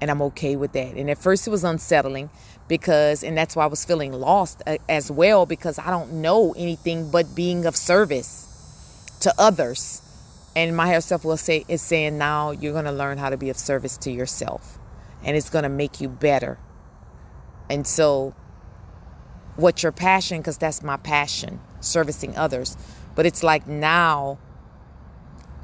And 0.00 0.10
I'm 0.10 0.20
okay 0.22 0.56
with 0.56 0.72
that. 0.72 0.94
And 0.94 1.10
at 1.10 1.18
first 1.18 1.46
it 1.46 1.50
was 1.50 1.64
unsettling 1.64 2.30
because 2.68 3.22
and 3.22 3.36
that's 3.36 3.56
why 3.56 3.64
I 3.64 3.68
was 3.68 3.84
feeling 3.84 4.12
lost 4.12 4.62
uh, 4.66 4.76
as 4.88 5.10
well 5.10 5.46
because 5.46 5.78
I 5.78 5.90
don't 5.90 6.14
know 6.14 6.54
anything 6.56 7.10
but 7.10 7.34
being 7.34 7.64
of 7.64 7.76
service 7.76 8.46
to 9.20 9.32
others. 9.38 10.02
And 10.54 10.76
my 10.76 10.86
higher 10.86 11.00
self 11.00 11.24
will 11.24 11.36
say 11.36 11.64
is 11.68 11.82
saying 11.82 12.18
now 12.18 12.50
you're 12.50 12.72
going 12.72 12.84
to 12.86 12.92
learn 12.92 13.18
how 13.18 13.30
to 13.30 13.36
be 13.36 13.50
of 13.50 13.56
service 13.56 13.96
to 13.98 14.10
yourself 14.10 14.78
and 15.24 15.36
it's 15.36 15.50
going 15.50 15.64
to 15.64 15.68
make 15.68 16.00
you 16.00 16.08
better. 16.08 16.58
And 17.68 17.86
so 17.86 18.34
what's 19.56 19.82
your 19.82 19.92
passion 19.92 20.38
because 20.38 20.58
that's 20.58 20.82
my 20.82 20.96
passion, 20.96 21.60
servicing 21.80 22.36
others. 22.36 22.76
But 23.14 23.26
it's 23.26 23.42
like 23.42 23.66
now 23.66 24.38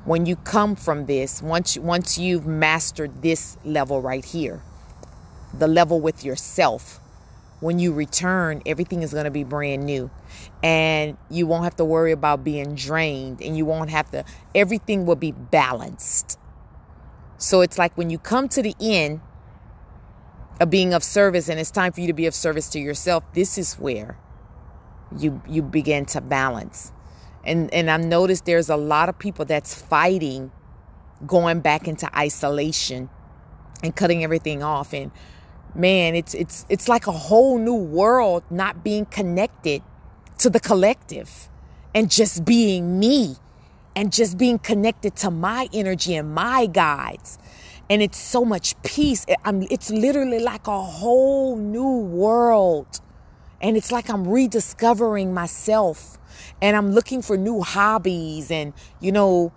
when 0.04 0.26
you 0.26 0.36
come 0.36 0.74
from 0.74 1.06
this, 1.06 1.42
once 1.42 1.78
once 1.78 2.18
you've 2.18 2.46
mastered 2.46 3.22
this 3.22 3.56
level 3.64 4.00
right 4.00 4.24
here, 4.24 4.62
the 5.56 5.68
level 5.68 6.00
with 6.00 6.24
yourself. 6.24 6.98
When 7.60 7.78
you 7.78 7.92
return, 7.92 8.60
everything 8.66 9.04
is 9.04 9.12
going 9.12 9.26
to 9.26 9.30
be 9.30 9.44
brand 9.44 9.84
new. 9.84 10.10
And 10.64 11.16
you 11.30 11.46
won't 11.46 11.62
have 11.62 11.76
to 11.76 11.84
worry 11.84 12.10
about 12.10 12.42
being 12.42 12.74
drained 12.74 13.40
and 13.40 13.56
you 13.56 13.64
won't 13.64 13.90
have 13.90 14.10
to, 14.10 14.24
everything 14.52 15.06
will 15.06 15.14
be 15.14 15.30
balanced. 15.30 16.40
So 17.38 17.60
it's 17.60 17.78
like 17.78 17.96
when 17.96 18.10
you 18.10 18.18
come 18.18 18.48
to 18.48 18.62
the 18.62 18.74
end 18.80 19.20
of 20.60 20.70
being 20.70 20.92
of 20.92 21.04
service 21.04 21.48
and 21.48 21.60
it's 21.60 21.70
time 21.70 21.92
for 21.92 22.00
you 22.00 22.08
to 22.08 22.12
be 22.12 22.26
of 22.26 22.34
service 22.34 22.68
to 22.70 22.80
yourself, 22.80 23.22
this 23.32 23.56
is 23.56 23.74
where 23.74 24.18
you 25.16 25.40
you 25.48 25.62
begin 25.62 26.04
to 26.06 26.20
balance. 26.20 26.92
And 27.44 27.72
and 27.74 27.90
I've 27.90 28.04
noticed 28.04 28.44
there's 28.46 28.70
a 28.70 28.76
lot 28.76 29.08
of 29.08 29.18
people 29.18 29.44
that's 29.44 29.74
fighting 29.80 30.52
going 31.26 31.60
back 31.60 31.88
into 31.88 32.08
isolation 32.16 33.08
and 33.82 33.94
cutting 33.94 34.24
everything 34.24 34.62
off 34.62 34.92
and 34.94 35.10
man, 35.74 36.14
it's 36.14 36.34
it's 36.34 36.66
it's 36.68 36.88
like 36.88 37.06
a 37.06 37.12
whole 37.12 37.58
new 37.58 37.74
world 37.74 38.44
not 38.50 38.84
being 38.84 39.06
connected 39.06 39.82
to 40.38 40.50
the 40.50 40.60
collective 40.60 41.48
and 41.94 42.10
just 42.10 42.44
being 42.44 42.98
me 42.98 43.36
and 43.94 44.12
just 44.12 44.38
being 44.38 44.58
connected 44.58 45.16
to 45.16 45.30
my 45.30 45.68
energy 45.72 46.14
and 46.14 46.34
my 46.34 46.66
guides. 46.66 47.38
And 47.90 48.02
it's 48.02 48.18
so 48.18 48.44
much 48.44 48.80
peace. 48.82 49.26
I'm, 49.44 49.62
it's 49.70 49.90
literally 49.90 50.38
like 50.38 50.66
a 50.66 50.82
whole 50.82 51.56
new 51.56 51.98
world. 51.98 53.00
And 53.60 53.76
it's 53.76 53.92
like 53.92 54.08
I'm 54.08 54.26
rediscovering 54.26 55.34
myself 55.34 56.18
and 56.60 56.76
I'm 56.76 56.92
looking 56.92 57.22
for 57.22 57.36
new 57.36 57.62
hobbies 57.62 58.50
and, 58.50 58.72
you 59.00 59.12
know, 59.12 59.52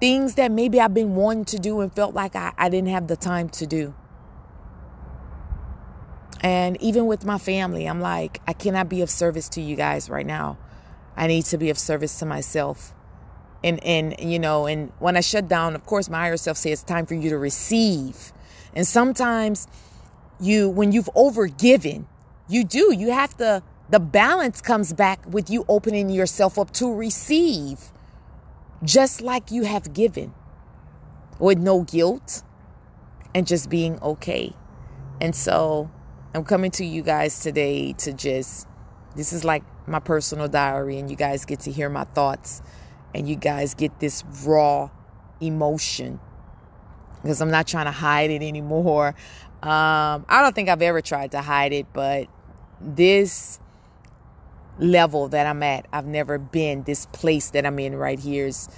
things 0.00 0.34
that 0.34 0.50
maybe 0.50 0.80
I've 0.80 0.94
been 0.94 1.14
wanting 1.14 1.44
to 1.46 1.58
do 1.58 1.80
and 1.80 1.92
felt 1.92 2.14
like 2.14 2.36
I, 2.36 2.52
I 2.56 2.68
didn't 2.68 2.88
have 2.88 3.06
the 3.08 3.16
time 3.16 3.48
to 3.50 3.66
do. 3.66 3.94
And 6.40 6.80
even 6.80 7.06
with 7.06 7.24
my 7.24 7.38
family, 7.38 7.86
I'm 7.86 8.00
like, 8.00 8.40
I 8.46 8.52
cannot 8.52 8.88
be 8.88 9.02
of 9.02 9.10
service 9.10 9.48
to 9.50 9.60
you 9.60 9.76
guys 9.76 10.08
right 10.08 10.26
now. 10.26 10.56
I 11.16 11.26
need 11.26 11.46
to 11.46 11.58
be 11.58 11.70
of 11.70 11.78
service 11.78 12.18
to 12.20 12.26
myself. 12.26 12.94
And 13.64 13.82
and 13.82 14.14
you 14.20 14.38
know, 14.38 14.66
and 14.66 14.92
when 15.00 15.16
I 15.16 15.20
shut 15.20 15.48
down, 15.48 15.74
of 15.74 15.84
course, 15.84 16.08
my 16.08 16.18
higher 16.18 16.36
self 16.36 16.56
says 16.56 16.74
it's 16.74 16.82
time 16.84 17.06
for 17.06 17.14
you 17.14 17.28
to 17.30 17.38
receive. 17.38 18.32
And 18.72 18.86
sometimes 18.86 19.66
you 20.38 20.68
when 20.68 20.92
you've 20.92 21.10
overgiven, 21.16 22.06
you 22.48 22.62
do. 22.62 22.94
You 22.94 23.10
have 23.10 23.36
to 23.38 23.64
the 23.90 24.00
balance 24.00 24.60
comes 24.60 24.92
back 24.92 25.20
with 25.26 25.48
you 25.48 25.64
opening 25.68 26.10
yourself 26.10 26.58
up 26.58 26.72
to 26.72 26.92
receive. 26.92 27.80
Just 28.84 29.20
like 29.20 29.50
you 29.50 29.64
have 29.64 29.92
given. 29.92 30.34
With 31.38 31.58
no 31.58 31.82
guilt 31.82 32.42
and 33.34 33.46
just 33.46 33.70
being 33.70 34.00
okay. 34.00 34.52
And 35.20 35.34
so 35.34 35.90
I'm 36.34 36.44
coming 36.44 36.70
to 36.72 36.84
you 36.84 37.02
guys 37.02 37.40
today 37.40 37.92
to 37.94 38.12
just, 38.12 38.66
this 39.16 39.32
is 39.32 39.44
like 39.44 39.62
my 39.86 40.00
personal 40.00 40.48
diary, 40.48 40.98
and 40.98 41.10
you 41.10 41.16
guys 41.16 41.44
get 41.44 41.60
to 41.60 41.72
hear 41.72 41.88
my 41.88 42.04
thoughts 42.04 42.62
and 43.14 43.28
you 43.28 43.36
guys 43.36 43.74
get 43.74 44.00
this 44.00 44.22
raw 44.44 44.90
emotion 45.40 46.20
because 47.22 47.40
I'm 47.40 47.50
not 47.50 47.66
trying 47.66 47.86
to 47.86 47.92
hide 47.92 48.30
it 48.30 48.42
anymore. 48.42 49.14
Um, 49.60 50.24
I 50.28 50.40
don't 50.40 50.54
think 50.54 50.68
I've 50.68 50.82
ever 50.82 51.00
tried 51.00 51.32
to 51.32 51.40
hide 51.40 51.72
it, 51.72 51.92
but 51.92 52.28
this 52.80 53.58
level 54.78 55.28
that 55.28 55.46
I'm 55.46 55.62
at, 55.62 55.86
I've 55.92 56.06
never 56.06 56.38
been. 56.38 56.84
This 56.84 57.06
place 57.06 57.50
that 57.50 57.66
I'm 57.66 57.78
in 57.78 57.96
right 57.96 58.18
here 58.18 58.46
is 58.46 58.68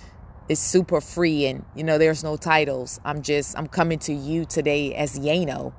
is 0.48 0.58
super 0.58 1.00
free, 1.00 1.46
and 1.46 1.64
you 1.76 1.84
know, 1.84 1.98
there's 1.98 2.24
no 2.24 2.36
titles. 2.36 3.00
I'm 3.04 3.22
just 3.22 3.58
I'm 3.58 3.68
coming 3.68 3.98
to 4.00 4.14
you 4.14 4.44
today 4.44 4.94
as 4.94 5.18
Yano 5.18 5.72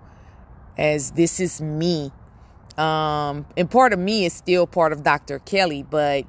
as 0.78 1.12
this 1.12 1.40
is 1.40 1.62
me. 1.62 2.12
Um, 2.78 3.46
and 3.58 3.70
part 3.70 3.94
of 3.94 4.00
me 4.00 4.26
is 4.26 4.34
still 4.34 4.68
part 4.68 4.94
of 4.94 5.04
Dr. 5.04 5.40
Kelly, 5.40 5.84
but 5.84 6.26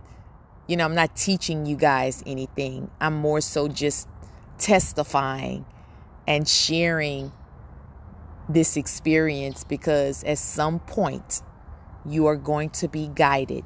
you 0.68 0.76
know, 0.76 0.84
I'm 0.84 0.94
not 0.94 1.16
teaching 1.16 1.66
you 1.66 1.76
guys 1.76 2.22
anything. 2.26 2.90
I'm 3.00 3.14
more 3.14 3.40
so 3.40 3.68
just 3.68 4.08
testifying 4.58 5.66
and 6.26 6.48
sharing 6.48 7.32
this 8.48 8.76
experience 8.76 9.64
because 9.64 10.24
at 10.24 10.38
some 10.38 10.80
point 10.80 11.42
you 12.06 12.26
are 12.26 12.36
going 12.36 12.70
to 12.70 12.88
be 12.88 13.08
guided 13.14 13.64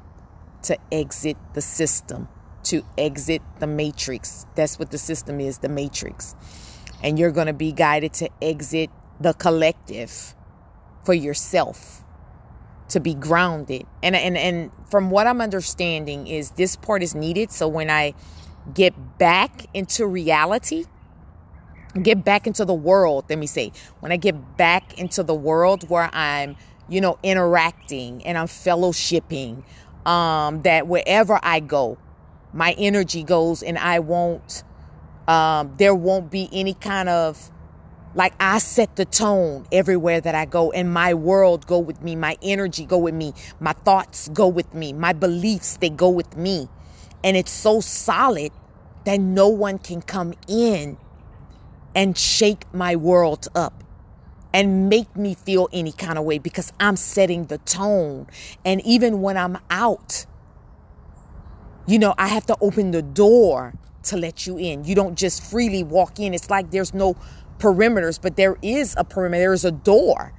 to 0.67 0.77
exit 0.91 1.37
the 1.53 1.61
system, 1.61 2.27
to 2.63 2.83
exit 2.97 3.41
the 3.59 3.67
matrix. 3.67 4.45
That's 4.55 4.79
what 4.79 4.91
the 4.91 4.97
system 4.97 5.39
is 5.39 5.59
the 5.59 5.69
matrix. 5.69 6.35
And 7.03 7.19
you're 7.19 7.31
going 7.31 7.47
to 7.47 7.53
be 7.53 7.71
guided 7.71 8.13
to 8.15 8.29
exit 8.41 8.89
the 9.19 9.33
collective 9.33 10.35
for 11.03 11.13
yourself 11.13 12.03
to 12.89 12.99
be 12.99 13.13
grounded. 13.13 13.85
And 14.01 14.15
and 14.15 14.37
and 14.37 14.71
from 14.89 15.09
what 15.09 15.27
I'm 15.27 15.41
understanding 15.41 16.27
is 16.27 16.51
this 16.51 16.75
part 16.75 17.03
is 17.03 17.15
needed 17.15 17.51
so 17.51 17.67
when 17.67 17.89
I 17.89 18.13
get 18.73 19.17
back 19.17 19.65
into 19.73 20.05
reality, 20.05 20.85
get 22.01 22.23
back 22.23 22.47
into 22.47 22.65
the 22.65 22.73
world, 22.73 23.25
let 23.29 23.39
me 23.39 23.47
say, 23.47 23.71
when 23.99 24.11
I 24.11 24.17
get 24.17 24.57
back 24.57 24.97
into 24.99 25.23
the 25.23 25.33
world 25.33 25.89
where 25.89 26.09
I'm, 26.13 26.55
you 26.89 27.01
know, 27.01 27.17
interacting 27.23 28.25
and 28.25 28.37
I'm 28.37 28.47
fellowshipping, 28.47 29.63
um, 30.07 30.63
that 30.63 30.87
wherever 30.87 31.39
I 31.43 31.61
go, 31.61 31.99
my 32.53 32.73
energy 32.79 33.23
goes 33.23 33.63
and 33.63 33.77
I 33.77 33.99
won't 33.99 34.63
um, 35.27 35.75
there 35.77 35.93
won't 35.93 36.31
be 36.31 36.49
any 36.53 36.73
kind 36.73 37.09
of 37.09 37.51
like 38.15 38.33
I 38.39 38.59
set 38.59 38.95
the 38.95 39.05
tone 39.05 39.67
everywhere 39.71 40.21
that 40.21 40.35
I 40.35 40.45
go 40.45 40.71
and 40.71 40.91
my 40.93 41.13
world 41.13 41.67
go 41.67 41.79
with 41.79 42.01
me, 42.01 42.15
my 42.15 42.37
energy 42.41 42.85
go 42.85 42.97
with 42.97 43.13
me, 43.13 43.33
my 43.59 43.73
thoughts 43.73 44.29
go 44.29 44.47
with 44.47 44.73
me, 44.73 44.93
my 44.93 45.13
beliefs 45.13 45.77
they 45.77 45.89
go 45.89 46.09
with 46.09 46.37
me. 46.37 46.69
And 47.23 47.37
it's 47.37 47.51
so 47.51 47.81
solid 47.81 48.51
that 49.05 49.19
no 49.19 49.49
one 49.49 49.79
can 49.79 50.01
come 50.01 50.33
in 50.47 50.97
and 51.95 52.17
shake 52.17 52.65
my 52.73 52.95
world 52.95 53.47
up 53.55 53.83
and 54.53 54.89
make 54.89 55.15
me 55.15 55.33
feel 55.33 55.69
any 55.73 55.91
kind 55.91 56.17
of 56.17 56.25
way 56.25 56.39
because 56.39 56.73
I'm 56.79 56.95
setting 56.95 57.45
the 57.45 57.57
tone. 57.59 58.27
And 58.65 58.81
even 58.85 59.21
when 59.21 59.37
I'm 59.37 59.57
out, 59.69 60.25
you 61.87 61.99
know, 61.99 62.13
I 62.17 62.27
have 62.27 62.45
to 62.47 62.57
open 62.61 62.91
the 62.91 63.01
door 63.01 63.73
to 64.03 64.17
let 64.17 64.47
you 64.47 64.57
in. 64.57 64.83
You 64.83 64.95
don't 64.95 65.17
just 65.17 65.43
freely 65.43 65.83
walk 65.83 66.19
in. 66.19 66.33
It's 66.33 66.49
like 66.49 66.71
there's 66.71 66.93
no 66.93 67.15
perimeters, 67.59 68.21
but 68.21 68.35
there 68.35 68.57
is 68.61 68.95
a 68.97 69.03
perimeter, 69.03 69.41
there 69.41 69.53
is 69.53 69.65
a 69.65 69.71
door. 69.71 70.33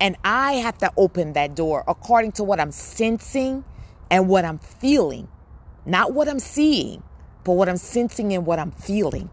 And 0.00 0.16
I 0.24 0.54
have 0.54 0.78
to 0.78 0.92
open 0.96 1.32
that 1.34 1.54
door 1.54 1.84
according 1.88 2.32
to 2.32 2.44
what 2.44 2.60
I'm 2.60 2.72
sensing, 2.72 3.64
and 4.10 4.28
what 4.28 4.44
I'm 4.44 4.58
feeling, 4.58 5.28
not 5.84 6.12
what 6.12 6.28
I'm 6.28 6.38
seeing, 6.38 7.02
but 7.44 7.52
what 7.52 7.68
I'm 7.68 7.76
sensing 7.76 8.32
and 8.32 8.46
what 8.46 8.58
I'm 8.58 8.70
feeling. 8.70 9.30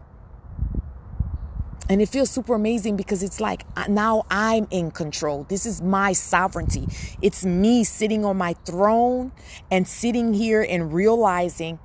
And 1.88 2.00
it 2.00 2.08
feels 2.08 2.30
super 2.30 2.54
amazing 2.54 2.96
because 2.96 3.22
it's 3.22 3.40
like 3.40 3.64
uh, 3.76 3.84
now 3.88 4.24
I'm 4.30 4.66
in 4.70 4.90
control. 4.90 5.44
This 5.48 5.66
is 5.66 5.82
my 5.82 6.12
sovereignty. 6.12 6.88
It's 7.20 7.44
me 7.44 7.84
sitting 7.84 8.24
on 8.24 8.38
my 8.38 8.54
throne 8.64 9.32
and 9.70 9.86
sitting 9.86 10.32
here 10.32 10.66
and 10.66 10.94
realizing 10.94 11.78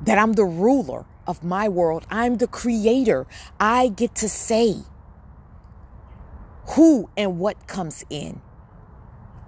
that 0.00 0.18
I'm 0.18 0.32
the 0.32 0.44
ruler 0.44 1.06
of 1.28 1.44
my 1.44 1.68
world. 1.68 2.06
I'm 2.10 2.38
the 2.38 2.48
creator. 2.48 3.26
I 3.60 3.88
get 3.88 4.16
to 4.16 4.28
say 4.28 4.76
who 6.70 7.08
and 7.16 7.38
what 7.38 7.68
comes 7.68 8.04
in. 8.10 8.40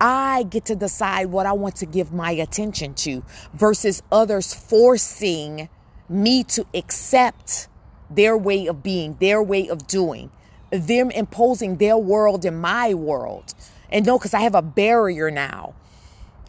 I 0.01 0.45
get 0.45 0.67
to 0.67 0.77
decide 0.77 1.27
what 1.27 1.47
I 1.47 1.53
want 1.53 1.77
to 1.77 1.87
give 1.87 2.13
my 2.13 2.33
attention 2.33 2.95
to 2.95 3.25
versus 3.53 4.03
others 4.13 4.53
forcing 4.53 5.69
me 6.09 6.45
to 6.45 6.67
accept 6.75 7.69
their 8.15 8.37
way 8.37 8.67
of 8.67 8.83
being, 8.83 9.17
their 9.21 9.43
way 9.43 9.69
of 9.69 9.87
doing, 9.87 10.31
them 10.71 11.11
imposing 11.11 11.77
their 11.77 11.97
world 11.97 12.45
in 12.45 12.61
my 12.61 12.95
world. 12.95 13.55
And 13.91 14.05
no, 14.07 14.19
because 14.19 14.35
I 14.35 14.41
have 14.41 14.55
a 14.55 14.63
barrier 14.63 15.31
now. 15.31 15.75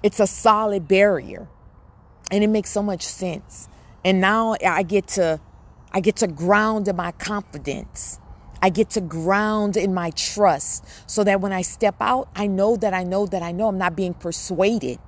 It's 0.04 0.20
a 0.20 0.28
solid 0.28 0.88
barrier. 0.88 1.48
And 2.32 2.44
it 2.44 2.48
makes 2.48 2.70
so 2.70 2.82
much 2.82 3.04
sense. 3.04 3.68
And 4.04 4.22
now 4.22 4.56
I 4.66 4.84
get 4.84 5.08
to 5.10 5.40
I 5.92 6.02
get 6.02 6.18
to 6.18 6.28
ground 6.28 6.88
in 6.88 6.96
my 6.96 7.12
confidence. 7.14 8.20
I 8.62 8.70
get 8.70 8.90
to 8.92 9.02
ground 9.02 9.78
in 9.78 9.94
my 9.94 10.10
trust 10.12 10.86
so 11.10 11.24
that 11.24 11.40
when 11.40 11.54
I 11.54 11.62
step 11.62 11.96
out, 12.02 12.28
I 12.36 12.48
know 12.48 12.76
that 12.78 12.94
I 12.94 13.04
know 13.04 13.26
that 13.28 13.42
I 13.42 13.52
know 13.52 13.68
I'm 13.68 13.78
not 13.78 13.96
being 13.96 14.14
persuaded. 14.14 15.00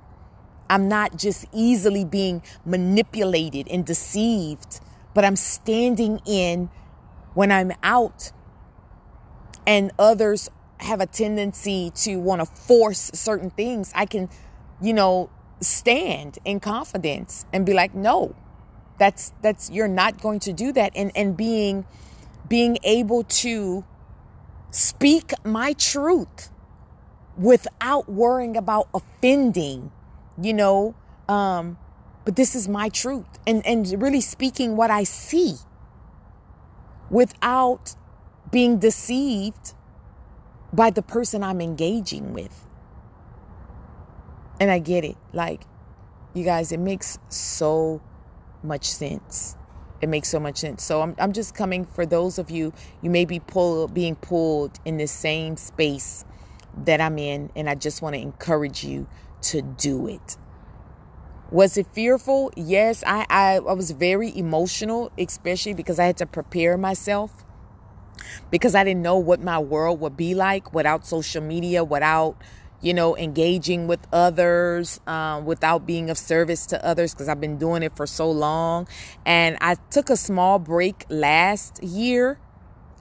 I'm 0.70 0.88
not 0.88 1.16
just 1.16 1.44
easily 1.52 2.04
being 2.04 2.42
manipulated 2.64 3.68
and 3.68 3.84
deceived 3.84 4.80
but 5.14 5.24
I'm 5.24 5.36
standing 5.36 6.20
in 6.26 6.70
when 7.34 7.52
I'm 7.52 7.72
out 7.82 8.32
and 9.66 9.92
others 9.98 10.50
have 10.80 11.00
a 11.00 11.06
tendency 11.06 11.90
to 11.94 12.16
want 12.16 12.40
to 12.40 12.46
force 12.46 13.10
certain 13.14 13.50
things. 13.50 13.92
I 13.94 14.06
can, 14.06 14.28
you 14.80 14.92
know, 14.92 15.30
stand 15.60 16.38
in 16.44 16.60
confidence 16.60 17.44
and 17.52 17.66
be 17.66 17.74
like, 17.74 17.94
no, 17.94 18.34
that's, 18.98 19.32
that's, 19.42 19.70
you're 19.70 19.88
not 19.88 20.20
going 20.20 20.40
to 20.40 20.52
do 20.52 20.72
that. 20.72 20.92
And, 20.94 21.12
and 21.14 21.36
being, 21.36 21.84
being 22.48 22.78
able 22.82 23.24
to 23.24 23.84
speak 24.70 25.32
my 25.44 25.72
truth 25.74 26.50
without 27.36 28.08
worrying 28.08 28.56
about 28.56 28.88
offending, 28.94 29.90
you 30.40 30.54
know, 30.54 30.94
um, 31.28 31.78
but 32.28 32.36
this 32.36 32.54
is 32.54 32.68
my 32.68 32.90
truth 32.90 33.38
and 33.46 33.64
and 33.64 34.02
really 34.02 34.20
speaking 34.20 34.76
what 34.76 34.90
i 34.90 35.02
see 35.02 35.54
without 37.08 37.96
being 38.52 38.78
deceived 38.78 39.72
by 40.70 40.90
the 40.90 41.00
person 41.00 41.42
i'm 41.42 41.62
engaging 41.62 42.34
with. 42.34 42.66
And 44.60 44.70
i 44.70 44.78
get 44.78 45.06
it. 45.06 45.16
Like 45.32 45.62
you 46.34 46.44
guys 46.44 46.70
it 46.70 46.80
makes 46.80 47.18
so 47.30 48.02
much 48.62 48.84
sense. 48.84 49.56
It 50.02 50.10
makes 50.10 50.28
so 50.28 50.38
much 50.38 50.58
sense. 50.58 50.84
So 50.84 51.00
i'm, 51.00 51.14
I'm 51.18 51.32
just 51.32 51.54
coming 51.54 51.86
for 51.86 52.04
those 52.04 52.38
of 52.38 52.50
you 52.50 52.74
you 53.00 53.08
may 53.08 53.24
be 53.24 53.40
pull, 53.40 53.88
being 53.88 54.16
pulled 54.16 54.78
in 54.84 54.98
the 54.98 55.06
same 55.06 55.56
space 55.56 56.26
that 56.84 57.00
i'm 57.00 57.16
in 57.18 57.50
and 57.56 57.70
i 57.70 57.74
just 57.74 58.02
want 58.02 58.14
to 58.16 58.20
encourage 58.20 58.84
you 58.84 59.08
to 59.40 59.62
do 59.62 60.08
it 60.08 60.36
was 61.50 61.78
it 61.78 61.86
fearful? 61.92 62.50
Yes, 62.56 63.02
I, 63.06 63.26
I, 63.30 63.54
I 63.56 63.72
was 63.72 63.90
very 63.92 64.36
emotional, 64.36 65.10
especially 65.18 65.74
because 65.74 65.98
I 65.98 66.04
had 66.04 66.18
to 66.18 66.26
prepare 66.26 66.76
myself 66.76 67.44
because 68.50 68.74
I 68.74 68.84
didn't 68.84 69.02
know 69.02 69.16
what 69.16 69.40
my 69.40 69.58
world 69.58 70.00
would 70.00 70.16
be 70.16 70.34
like 70.34 70.74
without 70.74 71.06
social 71.06 71.42
media, 71.42 71.84
without, 71.84 72.36
you 72.80 72.92
know, 72.92 73.16
engaging 73.16 73.86
with 73.86 74.06
others, 74.12 75.00
um, 75.06 75.46
without 75.46 75.86
being 75.86 76.10
of 76.10 76.18
service 76.18 76.66
to 76.66 76.84
others 76.84 77.14
because 77.14 77.28
I've 77.28 77.40
been 77.40 77.58
doing 77.58 77.82
it 77.82 77.96
for 77.96 78.06
so 78.06 78.30
long. 78.30 78.86
And 79.24 79.56
I 79.60 79.76
took 79.90 80.10
a 80.10 80.16
small 80.16 80.58
break 80.58 81.06
last 81.08 81.82
year 81.82 82.38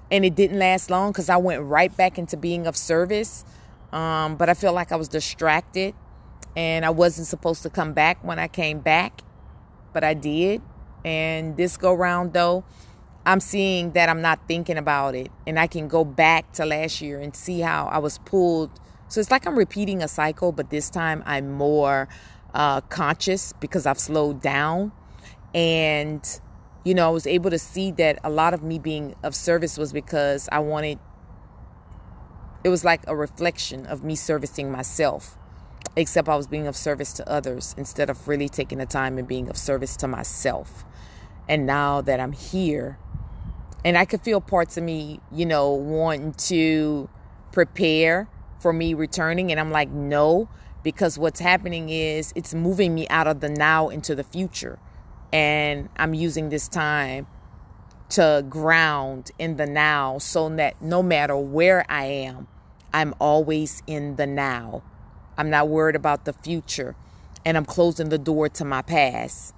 and 0.09 0.23
it 0.23 0.35
didn't 0.35 0.59
last 0.59 0.89
long 0.89 1.11
because 1.11 1.29
I 1.29 1.37
went 1.37 1.63
right 1.63 1.95
back 1.95 2.17
into 2.17 2.37
being 2.37 2.65
of 2.65 2.77
service. 2.77 3.43
Um, 3.91 4.35
but 4.35 4.49
I 4.49 4.53
feel 4.53 4.73
like 4.73 4.91
I 4.91 4.95
was 4.95 5.07
distracted 5.07 5.95
and 6.57 6.83
I 6.83 6.89
wasn't 6.89 7.27
supposed 7.27 7.61
to 7.63 7.69
come 7.69 7.93
back 7.93 8.17
when 8.23 8.39
I 8.39 8.47
came 8.47 8.79
back, 8.79 9.21
but 9.93 10.03
I 10.03 10.15
did. 10.15 10.63
And 11.05 11.55
this 11.55 11.77
go 11.77 11.93
round 11.93 12.33
though, 12.33 12.65
I'm 13.27 13.39
seeing 13.39 13.91
that 13.91 14.09
I'm 14.09 14.23
not 14.23 14.39
thinking 14.47 14.75
about 14.75 15.13
it, 15.13 15.31
and 15.45 15.59
I 15.59 15.67
can 15.67 15.87
go 15.87 16.03
back 16.03 16.51
to 16.53 16.65
last 16.65 16.99
year 16.99 17.21
and 17.21 17.35
see 17.35 17.59
how 17.59 17.85
I 17.85 17.99
was 17.99 18.17
pulled. 18.17 18.71
So 19.07 19.19
it's 19.19 19.29
like 19.29 19.45
I'm 19.45 19.57
repeating 19.57 20.01
a 20.01 20.07
cycle, 20.07 20.51
but 20.51 20.71
this 20.71 20.89
time 20.89 21.21
I'm 21.27 21.51
more 21.51 22.09
uh, 22.55 22.81
conscious 22.81 23.53
because 23.53 23.85
I've 23.85 23.99
slowed 23.99 24.41
down, 24.41 24.91
and 25.53 26.27
you 26.83 26.95
know 26.95 27.07
I 27.07 27.11
was 27.11 27.27
able 27.27 27.51
to 27.51 27.59
see 27.59 27.91
that 27.91 28.17
a 28.23 28.31
lot 28.31 28.55
of 28.55 28.63
me 28.63 28.79
being 28.79 29.13
of 29.23 29.35
service 29.35 29.77
was 29.77 29.93
because 29.93 30.49
I 30.51 30.57
wanted. 30.57 30.97
It 32.63 32.69
was 32.69 32.83
like 32.83 33.01
a 33.07 33.15
reflection 33.15 33.85
of 33.85 34.03
me 34.03 34.15
servicing 34.15 34.71
myself 34.71 35.36
except 35.97 36.29
I 36.29 36.35
was 36.35 36.47
being 36.47 36.67
of 36.67 36.75
service 36.77 37.11
to 37.13 37.27
others 37.29 37.73
instead 37.77 38.09
of 38.09 38.27
really 38.27 38.47
taking 38.47 38.77
the 38.77 38.85
time 38.85 39.17
and 39.17 39.27
being 39.27 39.49
of 39.49 39.57
service 39.57 39.97
to 39.97 40.07
myself. 40.07 40.85
And 41.49 41.65
now 41.65 42.01
that 42.01 42.19
I'm 42.19 42.33
here, 42.33 42.99
and 43.83 43.97
I 43.97 44.05
could 44.05 44.21
feel 44.21 44.39
parts 44.39 44.77
of 44.77 44.83
me, 44.83 45.19
you 45.31 45.45
know, 45.45 45.71
wanting 45.71 46.33
to 46.33 47.09
prepare 47.51 48.29
for 48.59 48.71
me 48.71 48.93
returning. 48.93 49.49
And 49.49 49.59
I'm 49.59 49.71
like, 49.71 49.89
no, 49.89 50.47
because 50.83 51.17
what's 51.17 51.39
happening 51.39 51.89
is 51.89 52.31
it's 52.35 52.53
moving 52.53 52.93
me 52.93 53.07
out 53.07 53.25
of 53.25 53.39
the 53.39 53.49
now 53.49 53.89
into 53.89 54.13
the 54.13 54.23
future. 54.23 54.77
And 55.33 55.89
I'm 55.97 56.13
using 56.13 56.49
this 56.49 56.67
time 56.67 57.25
to 58.09 58.45
ground 58.47 59.31
in 59.39 59.57
the 59.57 59.65
now 59.65 60.19
so 60.19 60.47
that 60.49 60.79
no 60.79 61.01
matter 61.01 61.35
where 61.35 61.85
I 61.89 62.05
am, 62.05 62.47
I'm 62.93 63.15
always 63.19 63.81
in 63.87 64.15
the 64.15 64.27
now. 64.27 64.83
I'm 65.37 65.49
not 65.49 65.69
worried 65.69 65.95
about 65.95 66.25
the 66.25 66.33
future. 66.33 66.95
And 67.45 67.55
I'm 67.55 67.65
closing 67.65 68.09
the 68.09 68.17
door 68.17 68.49
to 68.49 68.65
my 68.65 68.81
past. 68.81 69.53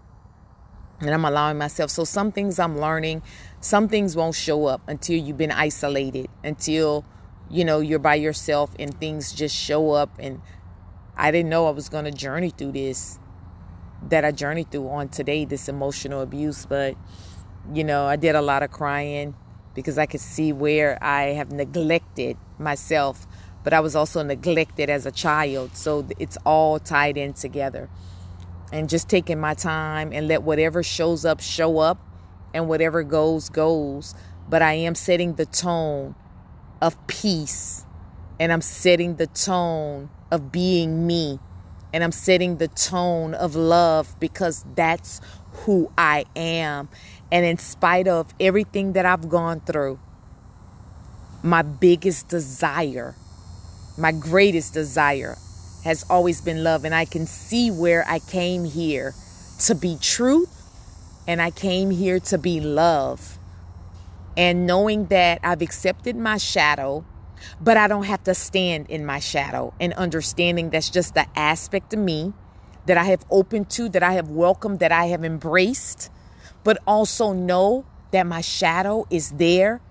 And 1.00 1.10
I'm 1.10 1.24
allowing 1.24 1.58
myself. 1.58 1.90
So 1.90 2.04
some 2.04 2.32
things 2.32 2.60
I'm 2.60 2.78
learning, 2.80 3.24
some 3.62 3.88
things 3.88 4.16
won't 4.16 4.36
show 4.36 4.66
up 4.66 4.82
until 4.88 5.18
you've 5.18 5.38
been 5.38 5.52
isolated, 5.52 6.28
until, 6.44 7.06
you 7.50 7.64
know, 7.64 7.80
you're 7.80 8.00
by 8.00 8.16
yourself 8.16 8.72
and 8.78 9.00
things 9.00 9.32
just 9.32 9.56
show 9.56 9.92
up. 9.92 10.12
And 10.20 10.42
I 11.16 11.32
didn't 11.32 11.50
know 11.50 11.68
I 11.68 11.72
was 11.72 11.88
going 11.88 12.06
to 12.06 12.12
journey 12.12 12.50
through 12.50 12.74
this, 12.74 13.18
that 14.10 14.26
I 14.26 14.32
journeyed 14.32 14.72
through 14.72 14.90
on 14.90 15.08
today, 15.08 15.46
this 15.46 15.70
emotional 15.70 16.22
abuse. 16.22 16.66
But, 16.66 16.96
you 17.74 17.86
know, 17.86 18.06
I 18.06 18.18
did 18.18 18.36
a 18.36 18.42
lot 18.42 18.62
of 18.62 18.72
crying 18.72 19.36
because 19.74 19.98
I 19.98 20.06
could 20.06 20.20
see 20.20 20.52
where 20.52 21.02
I 21.02 21.28
have 21.28 21.52
neglected 21.52 22.36
myself 22.58 23.26
but 23.64 23.74
I 23.74 23.80
was 23.80 23.96
also 23.96 24.24
neglected 24.24 24.90
as 24.90 25.06
a 25.06 25.12
child. 25.12 25.76
So 25.76 26.08
it's 26.18 26.38
all 26.46 26.80
tied 26.80 27.18
in 27.18 27.34
together. 27.34 27.90
And 28.72 28.88
just 28.88 29.10
taking 29.10 29.40
my 29.40 29.54
time 29.54 30.12
and 30.14 30.28
let 30.28 30.44
whatever 30.44 30.84
shows 30.84 31.26
up 31.26 31.42
show 31.42 31.80
up 31.80 32.00
and 32.54 32.68
whatever 32.68 33.04
goes 33.04 33.50
goes. 33.50 34.16
But 34.48 34.62
I 34.62 34.74
am 34.74 34.96
setting 34.96 35.36
the 35.36 35.46
tone 35.46 36.16
of 36.82 36.96
peace 37.08 37.86
and 38.40 38.54
I'm 38.54 38.62
setting 38.62 39.16
the 39.16 39.28
tone 39.28 40.10
of 40.32 40.52
being 40.52 41.06
me 41.06 41.40
and 41.92 42.04
I'm 42.04 42.12
setting 42.12 42.58
the 42.58 42.68
tone 42.68 43.34
of 43.34 43.56
love 43.56 44.16
because 44.20 44.64
that's 44.76 45.22
who 45.52 45.92
I 45.98 46.26
am. 46.36 46.90
And 47.32 47.46
in 47.46 47.58
spite 47.58 48.08
of 48.08 48.34
everything 48.40 48.94
that 48.94 49.06
I've 49.06 49.28
gone 49.30 49.60
through, 49.62 50.00
my 51.42 51.62
biggest 51.62 52.28
desire 52.28 53.16
my 54.00 54.12
greatest 54.12 54.74
desire 54.74 55.38
has 55.84 56.06
always 56.10 56.42
been 56.42 56.64
love. 56.64 56.86
And 56.86 56.94
I 56.96 57.06
can 57.06 57.26
see 57.26 57.72
where 57.72 58.06
I 58.08 58.20
came 58.20 58.66
here 58.66 59.14
to 59.60 59.76
be 59.76 59.98
truth 60.02 60.56
and 61.28 61.42
I 61.42 61.52
came 61.52 61.92
here 61.92 62.20
to 62.22 62.38
be 62.38 62.60
love. 62.60 63.38
And 64.36 64.66
knowing 64.66 65.08
that 65.08 65.40
I've 65.44 65.62
accepted 65.62 66.16
my 66.16 66.38
shadow, 66.38 67.06
but 67.62 67.78
I 67.78 67.88
don't 67.88 68.06
have 68.06 68.24
to 68.24 68.34
stand 68.34 68.90
in 68.90 69.06
my 69.06 69.20
shadow, 69.20 69.74
and 69.80 69.94
understanding 69.94 70.70
that's 70.70 70.90
just 70.90 71.14
the 71.14 71.26
aspect 71.38 71.94
of 71.94 72.00
me 72.00 72.34
that 72.86 72.98
I 72.98 73.06
have 73.06 73.26
opened 73.30 73.70
to, 73.72 73.90
that 73.90 74.04
I 74.04 74.14
have 74.14 74.30
welcomed, 74.30 74.80
that 74.80 74.92
I 74.92 75.06
have 75.06 75.24
embraced, 75.24 76.10
but 76.64 76.78
also 76.88 77.34
know 77.34 77.86
that 78.12 78.26
my 78.26 78.42
shadow 78.42 79.06
is 79.10 79.32
there 79.32 79.82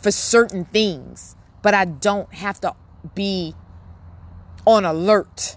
for 0.00 0.10
certain 0.10 0.64
things, 0.64 1.36
but 1.62 1.74
I 1.74 1.84
don't 1.84 2.32
have 2.34 2.60
to 2.60 2.74
be 3.14 3.54
on 4.66 4.84
alert 4.84 5.56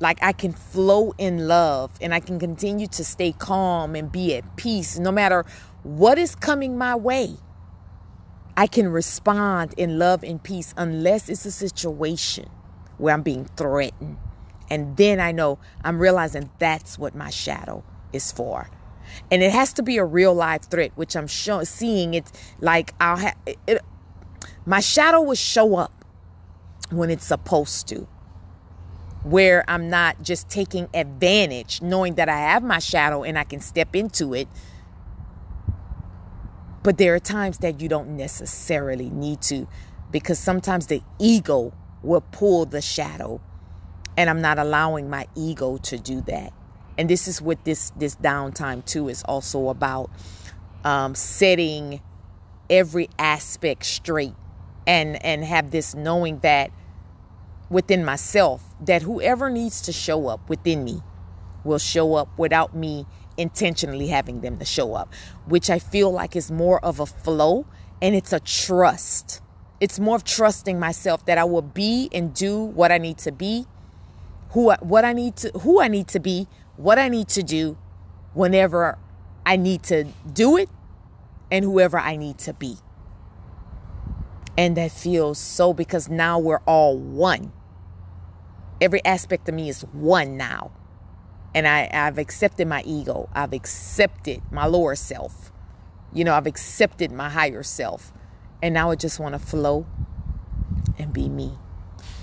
like 0.00 0.18
I 0.22 0.32
can 0.32 0.52
flow 0.52 1.12
in 1.18 1.46
love 1.46 1.90
and 2.00 2.14
I 2.14 2.20
can 2.20 2.38
continue 2.38 2.86
to 2.88 3.04
stay 3.04 3.32
calm 3.32 3.94
and 3.94 4.10
be 4.10 4.34
at 4.34 4.56
peace 4.56 4.98
no 4.98 5.12
matter 5.12 5.44
what 5.82 6.18
is 6.18 6.34
coming 6.34 6.76
my 6.76 6.96
way. 6.96 7.36
I 8.56 8.66
can 8.66 8.88
respond 8.88 9.74
in 9.76 9.98
love 9.98 10.22
and 10.22 10.42
peace 10.42 10.74
unless 10.76 11.28
it's 11.28 11.46
a 11.46 11.50
situation 11.50 12.48
where 12.98 13.14
I'm 13.14 13.22
being 13.22 13.46
threatened. 13.56 14.18
And 14.68 14.96
then 14.96 15.20
I 15.20 15.32
know 15.32 15.58
I'm 15.84 15.98
realizing 15.98 16.50
that's 16.58 16.98
what 16.98 17.14
my 17.14 17.30
shadow 17.30 17.82
is 18.12 18.32
for. 18.32 18.68
And 19.30 19.42
it 19.42 19.52
has 19.52 19.72
to 19.74 19.82
be 19.82 19.96
a 19.98 20.04
real 20.04 20.34
life 20.34 20.62
threat, 20.70 20.92
which 20.94 21.16
I'm 21.16 21.26
show, 21.26 21.64
seeing 21.64 22.14
it 22.14 22.30
like 22.60 22.94
I'll 23.00 23.16
have 23.16 23.36
it, 23.46 23.80
my 24.66 24.80
shadow 24.80 25.20
will 25.20 25.34
show 25.34 25.76
up 25.76 25.99
when 26.90 27.10
it's 27.10 27.26
supposed 27.26 27.88
to 27.88 28.06
where 29.22 29.64
I'm 29.68 29.90
not 29.90 30.22
just 30.22 30.48
taking 30.48 30.88
advantage, 30.94 31.82
knowing 31.82 32.14
that 32.14 32.28
I 32.28 32.38
have 32.38 32.62
my 32.62 32.78
shadow 32.78 33.22
and 33.22 33.38
I 33.38 33.44
can 33.44 33.60
step 33.60 33.94
into 33.94 34.34
it. 34.34 34.48
But 36.82 36.96
there 36.96 37.14
are 37.14 37.20
times 37.20 37.58
that 37.58 37.80
you 37.80 37.88
don't 37.88 38.16
necessarily 38.16 39.10
need 39.10 39.42
to 39.42 39.68
because 40.10 40.38
sometimes 40.38 40.86
the 40.86 41.02
ego 41.18 41.72
will 42.02 42.22
pull 42.32 42.64
the 42.64 42.80
shadow 42.80 43.40
and 44.16 44.30
I'm 44.30 44.40
not 44.40 44.58
allowing 44.58 45.10
my 45.10 45.26
ego 45.34 45.76
to 45.78 45.98
do 45.98 46.22
that. 46.22 46.52
And 46.96 47.08
this 47.08 47.28
is 47.28 47.40
what 47.40 47.64
this 47.64 47.90
this 47.96 48.16
downtime 48.16 48.84
too 48.84 49.08
is 49.08 49.22
also 49.24 49.68
about 49.68 50.10
um, 50.84 51.14
setting 51.14 52.00
every 52.68 53.08
aspect 53.18 53.84
straight 53.84 54.34
and 54.86 55.22
and 55.24 55.44
have 55.44 55.70
this 55.70 55.94
knowing 55.94 56.38
that 56.40 56.70
within 57.70 58.04
myself 58.04 58.74
that 58.84 59.02
whoever 59.02 59.48
needs 59.48 59.80
to 59.82 59.92
show 59.92 60.26
up 60.26 60.50
within 60.50 60.84
me 60.84 61.00
will 61.64 61.78
show 61.78 62.14
up 62.14 62.28
without 62.36 62.74
me 62.74 63.06
intentionally 63.36 64.08
having 64.08 64.40
them 64.40 64.58
to 64.58 64.64
show 64.64 64.94
up, 64.94 65.14
which 65.46 65.70
I 65.70 65.78
feel 65.78 66.10
like 66.10 66.34
is 66.36 66.50
more 66.50 66.84
of 66.84 67.00
a 67.00 67.06
flow 67.06 67.64
and 68.02 68.14
it's 68.14 68.32
a 68.32 68.40
trust. 68.40 69.40
It's 69.78 69.98
more 69.98 70.16
of 70.16 70.24
trusting 70.24 70.78
myself 70.78 71.24
that 71.26 71.38
I 71.38 71.44
will 71.44 71.62
be 71.62 72.10
and 72.12 72.34
do 72.34 72.64
what 72.64 72.90
I 72.92 72.98
need 72.98 73.18
to 73.18 73.32
be, 73.32 73.66
who 74.50 74.70
I, 74.70 74.76
what 74.80 75.04
I 75.04 75.12
need 75.12 75.36
to 75.36 75.50
who 75.60 75.80
I 75.80 75.88
need 75.88 76.08
to 76.08 76.20
be, 76.20 76.48
what 76.76 76.98
I 76.98 77.08
need 77.08 77.28
to 77.28 77.42
do 77.42 77.78
whenever 78.34 78.98
I 79.46 79.56
need 79.56 79.82
to 79.84 80.04
do 80.32 80.56
it 80.56 80.68
and 81.50 81.64
whoever 81.64 81.98
I 81.98 82.16
need 82.16 82.38
to 82.38 82.52
be. 82.52 82.76
And 84.58 84.76
that 84.76 84.90
feels 84.90 85.38
so 85.38 85.72
because 85.72 86.08
now 86.08 86.38
we're 86.38 86.60
all 86.66 86.98
one 86.98 87.52
every 88.80 89.04
aspect 89.04 89.48
of 89.48 89.54
me 89.54 89.68
is 89.68 89.82
one 89.92 90.36
now. 90.36 90.72
And 91.54 91.66
I, 91.66 91.90
I've 91.92 92.18
accepted 92.18 92.68
my 92.68 92.82
ego. 92.82 93.28
I've 93.32 93.52
accepted 93.52 94.42
my 94.50 94.66
lower 94.66 94.94
self. 94.94 95.52
You 96.12 96.24
know, 96.24 96.34
I've 96.34 96.46
accepted 96.46 97.10
my 97.10 97.28
higher 97.28 97.62
self. 97.62 98.12
And 98.62 98.74
now 98.74 98.90
I 98.90 98.94
just 98.94 99.18
want 99.18 99.34
to 99.34 99.38
flow 99.38 99.86
and 100.98 101.12
be 101.12 101.28
me. 101.28 101.58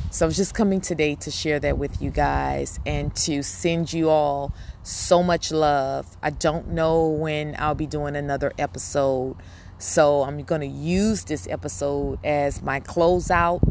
So 0.10 0.26
I 0.26 0.28
was 0.28 0.38
just 0.38 0.54
coming 0.54 0.80
today 0.80 1.16
to 1.16 1.32
share 1.32 1.60
that 1.60 1.78
with 1.78 2.02
you 2.02 2.10
guys 2.10 2.80
and 2.86 3.14
to 3.18 3.44
send 3.44 3.92
you 3.92 4.10
all 4.10 4.54
so 4.82 5.22
much 5.22 5.52
love. 5.52 6.16
I 6.24 6.30
don't 6.30 6.70
know 6.70 7.10
when 7.10 7.56
I'll 7.60 7.76
be 7.76 7.88
doing 7.88 8.16
another 8.16 8.54
episode. 8.58 9.36
So 9.80 10.24
I'm 10.24 10.42
going 10.44 10.62
to 10.62 10.68
use 10.68 11.26
this 11.26 11.48
episode 11.50 12.20
as 12.24 12.62
my 12.62 12.80
closeout 12.80 13.62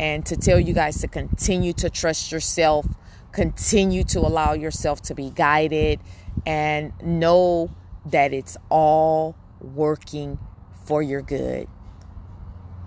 and 0.00 0.24
to 0.24 0.34
tell 0.34 0.58
you 0.58 0.72
guys 0.72 0.98
to 1.02 1.08
continue 1.08 1.74
to 1.74 1.90
trust 1.90 2.32
yourself, 2.32 2.86
continue 3.32 4.02
to 4.02 4.20
allow 4.20 4.54
yourself 4.54 5.02
to 5.02 5.14
be 5.14 5.28
guided, 5.28 6.00
and 6.46 6.94
know 7.02 7.70
that 8.06 8.32
it's 8.32 8.56
all 8.70 9.36
working 9.60 10.38
for 10.86 11.02
your 11.02 11.20
good. 11.20 11.68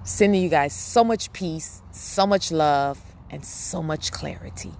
Sending 0.03 0.41
you 0.41 0.49
guys 0.49 0.73
so 0.73 1.03
much 1.03 1.31
peace, 1.33 1.83
so 1.91 2.25
much 2.25 2.51
love, 2.51 2.99
and 3.29 3.45
so 3.45 3.83
much 3.83 4.11
clarity. 4.11 4.71